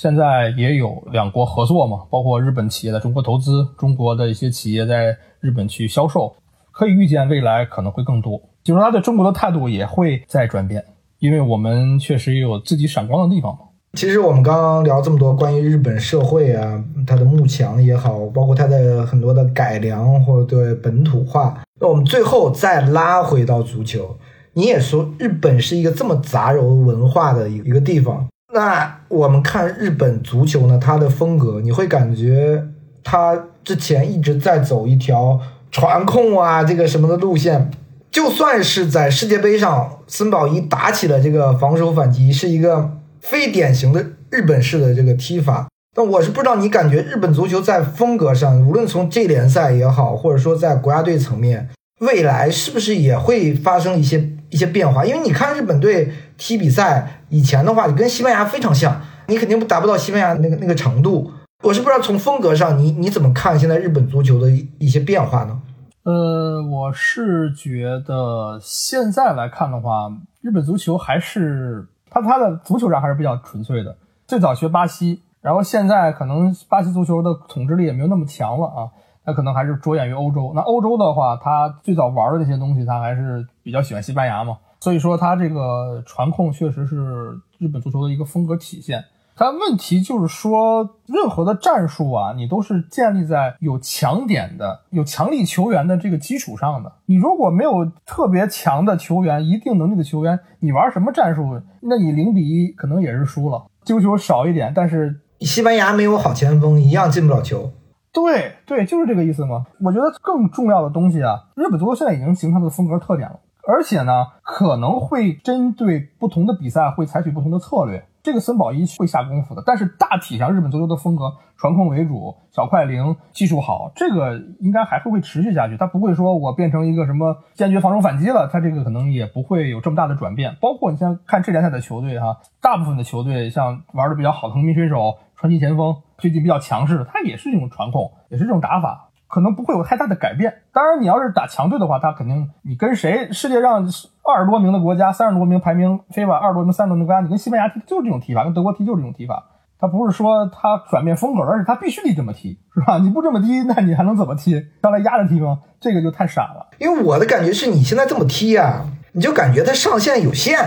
[0.00, 5.06] 现在也有两国合作嘛，包括日本企业在中国投资，中国的一些企业在
[5.40, 6.36] 日本去销售，
[6.70, 8.40] 可以预见未来可能会更多。
[8.62, 10.84] 就是他对中国的态度也会在转变，
[11.18, 13.58] 因为我们确实也有自己闪光的地方嘛。
[13.94, 24.16] 其实我们刚刚聊这么多关于日本社会啊，它的幕墙也好，包括它的很多的改良或者对本土化，那我们最后再拉回到足球，
[24.52, 28.28] 你也说日本是一个这么杂糅文化的一个地方。
[28.52, 32.64] 那我们看日本足球呢，它的风格，你会感觉
[33.04, 35.38] 它之前一直在走一条
[35.70, 37.70] 传控啊，这个什么的路线。
[38.10, 42.90] 就算是在世界杯上，森保一打起了这个防守反击，是一个
[43.20, 45.68] 非典型的日本式的这个踢法。
[45.94, 51.68] 但我是不知道，你感觉日本足球在风格上，无论从 J 联赛也好，或者说在国家队层面，
[51.98, 55.04] 未来是不是也会发生一些一些变化？
[55.04, 57.14] 因为你看日本队踢比赛。
[57.30, 61.30] 以前的话，你跟西班牙非常像，你肯定达不到西班牙那个那个程度。
[61.62, 65.60] 我是不知道从风格上，你你怎么看现在日本足球的一些变化呢？
[66.04, 73.94] 呃，我是觉得现在来看的话，日本足球还是它它的足球上还是比较纯粹的。
[74.26, 78.88] 最早学巴西，然后现在可能巴西足球的统治力也没有那么强了啊，
[79.28, 80.52] 那可能还是着眼于欧洲。
[80.54, 84.56] 那欧洲的话，他最早玩的那些东西，他还是比较喜欢西班牙嘛。
[84.80, 89.04] 所以说，他这个传控确实是日本足球的一个风格体现。
[89.36, 96.90] 但问题就是说，任何的战术啊，你都是建立在有强点的、有强力球员的这个基础上的。
[97.04, 101.60] 你如果没有特别强的球员、一定能力的球员，你玩什么战术？
[101.82, 103.66] 那你零比一可能也是输了。
[103.84, 107.70] 丢球少一点，但是西班牙没有好前锋，一样进不了球。
[108.12, 109.66] 对对，就是这个意思嘛。
[109.80, 113.40] 我觉得更重要的东西啊，日本足球现在已经形成的风格特点了。
[113.66, 118.02] 而且呢，可能会针对不同的比赛会采取不同的策略。
[118.22, 119.62] 这个森保一会下功夫的。
[119.64, 125.76] 但是大体上，日本足球的风格传控为主，小快灵，技术好，这个应该还是会持续下去。
[125.76, 130.56] 他不会说我变成一个什么坚决防守反击了，他这个可能也不会有这么大的转变。
[130.62, 139.06] 包括你像看这联赛的球队哈，大部分的球队像玩的比较好的横滨水手、传奇前锋，最近比较强势的，他也是这种传控，也是这种打法。
[139.28, 140.62] 可能不会有太大的改变。
[140.72, 143.86] 当然，你要是打强队的话，他肯定你跟谁世界上
[144.24, 149.44] 二十多名的国家、三十多名排名非法二十多名、三十多名国家，你跟西班牙踢就是这种踢法，跟德国踢就是这种踢法。
[149.78, 152.98] 他不是说他转变风格，而是他必须得这么踢，是吧？
[152.98, 154.64] 你不这么踢，那你还能怎么踢？
[154.82, 155.58] 上来压着踢吗？
[155.78, 156.66] 这个就太傻了。
[156.78, 160.58] 因为我的感觉是你现在这么踢呀，你就感觉他上限有限。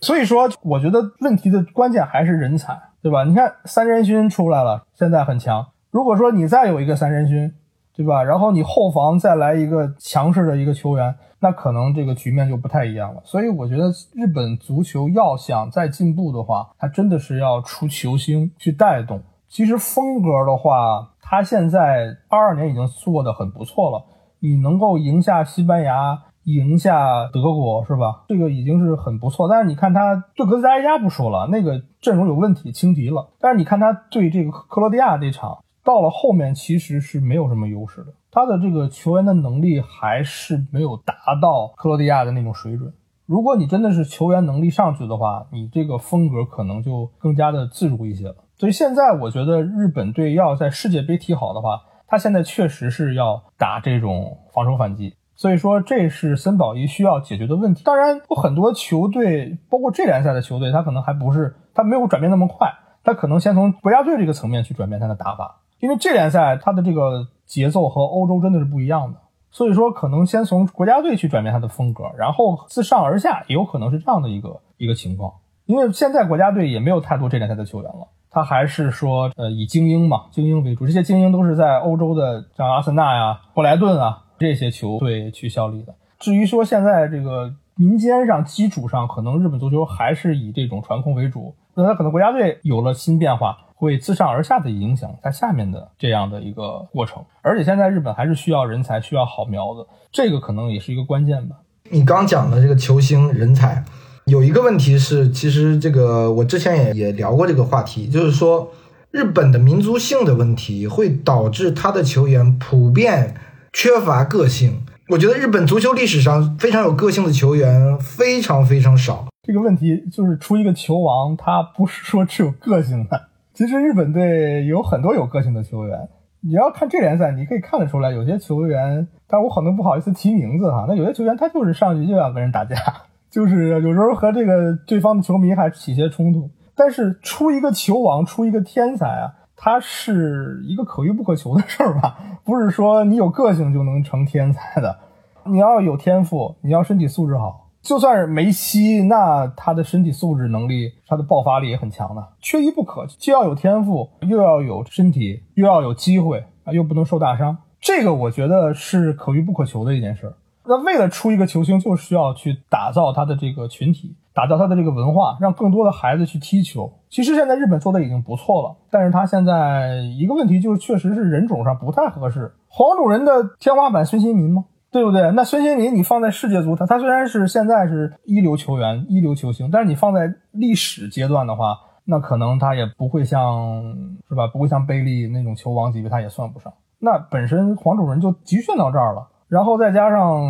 [0.00, 3.24] 所以说，我觉得问题的关键还是人才，对吧？
[3.24, 5.66] 你看三人勋出来了，现在很强。
[5.90, 7.52] 如果说你再有一个三人勋，
[7.94, 8.22] 对吧？
[8.22, 13.20] 然后你后防再来一个强势的一个球员，那可能这个局面就不太一样了。
[13.24, 19.20] 所以我觉得日本足球要想再进步的话，它真的是要出球星去带动。
[19.48, 24.04] 其实风格的话，它现在二二年已经做的很不错了。
[24.38, 28.24] 你能够赢下西班牙，赢下德国，是吧？
[28.28, 29.48] 这个已经是很不错。
[29.48, 33.30] 但是你看他对格斯达黎加不说了，那个阵容有问题，轻敌了。
[33.40, 35.58] 但是你看他对这个克罗地亚这场。
[35.82, 42.92] 到了后面其实是没有什么优势的，他的这个球员的能力还是没有达到克罗地亚的那种水准。
[43.24, 48.36] 如果你真的是球员能力上去的话，你这个风格可能就更加的自如一些了。
[48.58, 55.14] 所以现在我觉得日本队要在世界杯踢好的话，他现在确实是要打这种防守反击。
[55.40, 57.82] 所以说，这是森保一需要解决的问题。
[57.82, 62.70] 当然，有很多球队，包括这联赛的球队，他可能还不是，他没有转变那么快，
[63.02, 69.18] 他可能先从国家队这个层面去转变他的打法，因为这联赛他的这个节奏和欧洲真的是不一样的。
[69.50, 75.32] 所以说，可能先从国家队去转变他的风格，然后自上而下也有可能是这样的一个一个情况。
[75.64, 80.84] 因为现在国家队也没有太多这联赛的球员了，他还是说，呃，以精英嘛，精英为主。
[80.84, 85.94] 这些精英都是在欧洲的，像阿森纳呀、布莱顿啊这些球队去效力的。
[86.18, 93.56] 至于说现在这个民间上基础上，可能日本足球还是以这种传控为主，那他可能国家队有了新变化。
[93.80, 101.56] 会自上而下的影响在下面的这样的一个过程，而且现在日本还是需要人才，需要好苗子，这个可能也是一个关键吧。
[101.88, 103.82] 你刚讲的这个球星人才，
[104.26, 108.70] 有一个问题是，其实这个我之前也也聊过这个话题，就是说
[109.12, 113.34] 日本的民族性的问题会导致他的球员普遍
[113.72, 114.82] 缺乏个性。
[115.08, 119.26] 我觉得日本足球历史上非常有个性的球员非常非常少。
[119.42, 123.28] 这个问题就是出一个球王，他不是说只有个性的。
[123.52, 126.08] 其实日本队有很多有个性的球员，
[126.42, 130.86] 你要看这联赛，你可以看得出来，有些球员，但我可能不好意思提名字哈。
[130.88, 132.76] 那有些球员他就是上去就要跟人打架，
[133.30, 136.48] 就是有时候和这个对方的球迷还起些冲突。
[136.76, 139.32] 但是出一个球王，出一个天才啊，
[139.62, 142.16] 他是一个可遇不可求的事儿吧？
[142.42, 144.98] 不是说你有个性就能成天才的，
[145.44, 147.68] 你要有天赋，你要身体素质好。
[147.82, 160.34] 就算是梅西，那他的身体素质能力，他的爆发力也很强的，缺一不可，既要有天赋，又要有身体，又要有机会啊，又不能受大伤，这个我觉得是可遇不可求的一件事。
[160.64, 166.90] 那为了出一个球星，就需要去打造他的这个群体，打造他的这个文化，让更多的孩子去踢球。
[167.10, 172.52] 其实现在日本做的已经不错了，但是他现在一个问题就是，确实是人种上不太合适。
[172.68, 174.64] 黄种人的天花板孙兴民吗？
[174.92, 175.30] 对不对？
[175.32, 183.82] 那孙兴民你放在世界足坛，他虽然是现在是一流球员、一流球星，但是你放在历史阶段的话，那可能他也不会像
[184.28, 184.46] 是吧？
[184.46, 186.72] 不会像贝利那种球王级别，他也算不上。
[187.00, 190.44] 那本身黄种人就局限到这儿了，然后再加上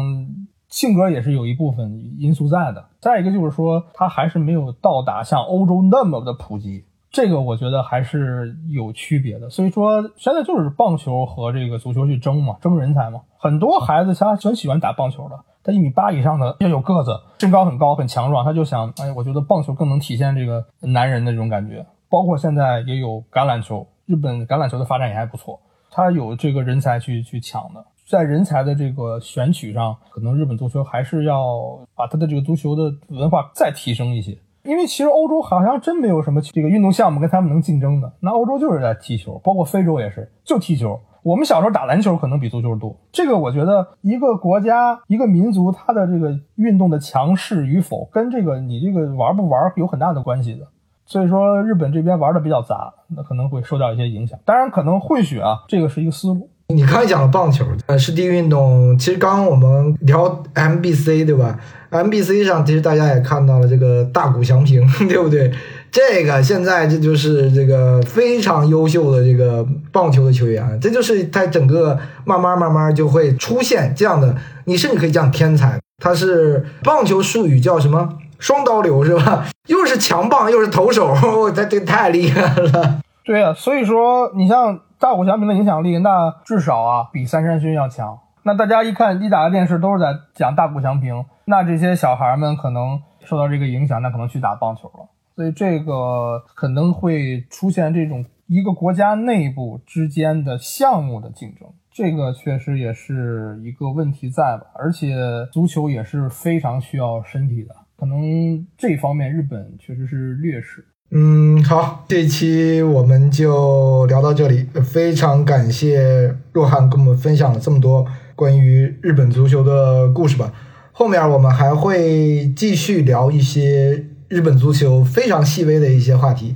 [0.70, 2.82] 性格也是有一部分因素在的。
[3.00, 6.84] 再一个就是说，他还是没有到达像欧洲那么的普及。
[7.10, 13.20] 这个我觉得还是有区别的，所以说现在就是棒球和这个足球去争嘛，争人才嘛。
[13.36, 17.10] 很多孩子他很喜欢打棒球的，他一米八以上的要有个子，
[17.40, 21.84] 身高很高很强壮，他就想，哎，我觉得棒球更能体现这个男人的这种感觉。
[22.08, 25.58] 包括现在也有橄榄球，日本橄榄球的发展也还不错，
[25.90, 34.36] 他有这个人才去去抢的，在人才的这个选取上，可能日本足球还是要把他的这个足球的文化再提升一些。
[34.64, 40.98] 因为其实欧洲好像真没有什么这个运动项目跟他们能竞争的，那欧洲就是在踢球，包括非洲也是就踢球。
[41.22, 50.66] 我们小时候打篮球可能比足球多，这个我觉得一个国家一个民族它的这个运动的强势与否，跟这个你这个玩不玩有很大的关系的。
[51.06, 54.36] 所以说日本这边玩的比较杂，那可能会受到一些影响。
[54.44, 56.50] 当然可能混血啊，这个是一个思路。
[56.74, 58.96] 你刚才讲了棒球，呃，是第一运动。
[58.98, 61.58] 其实刚刚我们聊 MBC 对吧
[61.90, 65.50] ？MBC 上其实大家也看到了这个大谷翔平， 对不对？
[65.90, 75.80] 这个现在这就是这个非常优秀的这个棒球的球员，这就是他整个慢慢慢慢就会出现这样的，你甚至可以讲天才。
[76.02, 78.08] 他是棒球术语叫什么？
[78.38, 79.46] 双刀流是吧？
[79.66, 81.14] 又是强棒又是投手，
[81.54, 83.00] 他这太厉害了。
[83.24, 84.80] 对啊，所以说你像。
[85.00, 88.18] 大谷翔平的影响力，那至少啊比三山勋要强。
[88.42, 95.08] 那大家一看一打开电视都是在讲大谷翔平，那这些小孩们可能受到这个影响，那可能去打棒球了。
[95.34, 104.66] 所以这个可能会出现这种一个国家内部之间的项目的竞争，这个确实也是一个问题在吧。
[104.74, 105.16] 而且
[105.50, 110.84] 足球也是非常需要身体的，可能这方面日本确实是劣势。
[111.12, 114.66] 嗯，好，这期我们就聊到这里。
[114.84, 118.06] 非常感谢若涵跟我们分享了这么多
[118.36, 120.52] 关于日本足球的故事吧。
[120.92, 126.54] 后面我们还会继续聊一些日本足球非常细微的一些话题。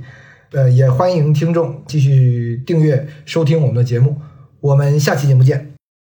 [0.53, 4.21] 呃，也欢迎听众继续订阅收听我们的节目。
[4.61, 5.74] 我们下期节目见。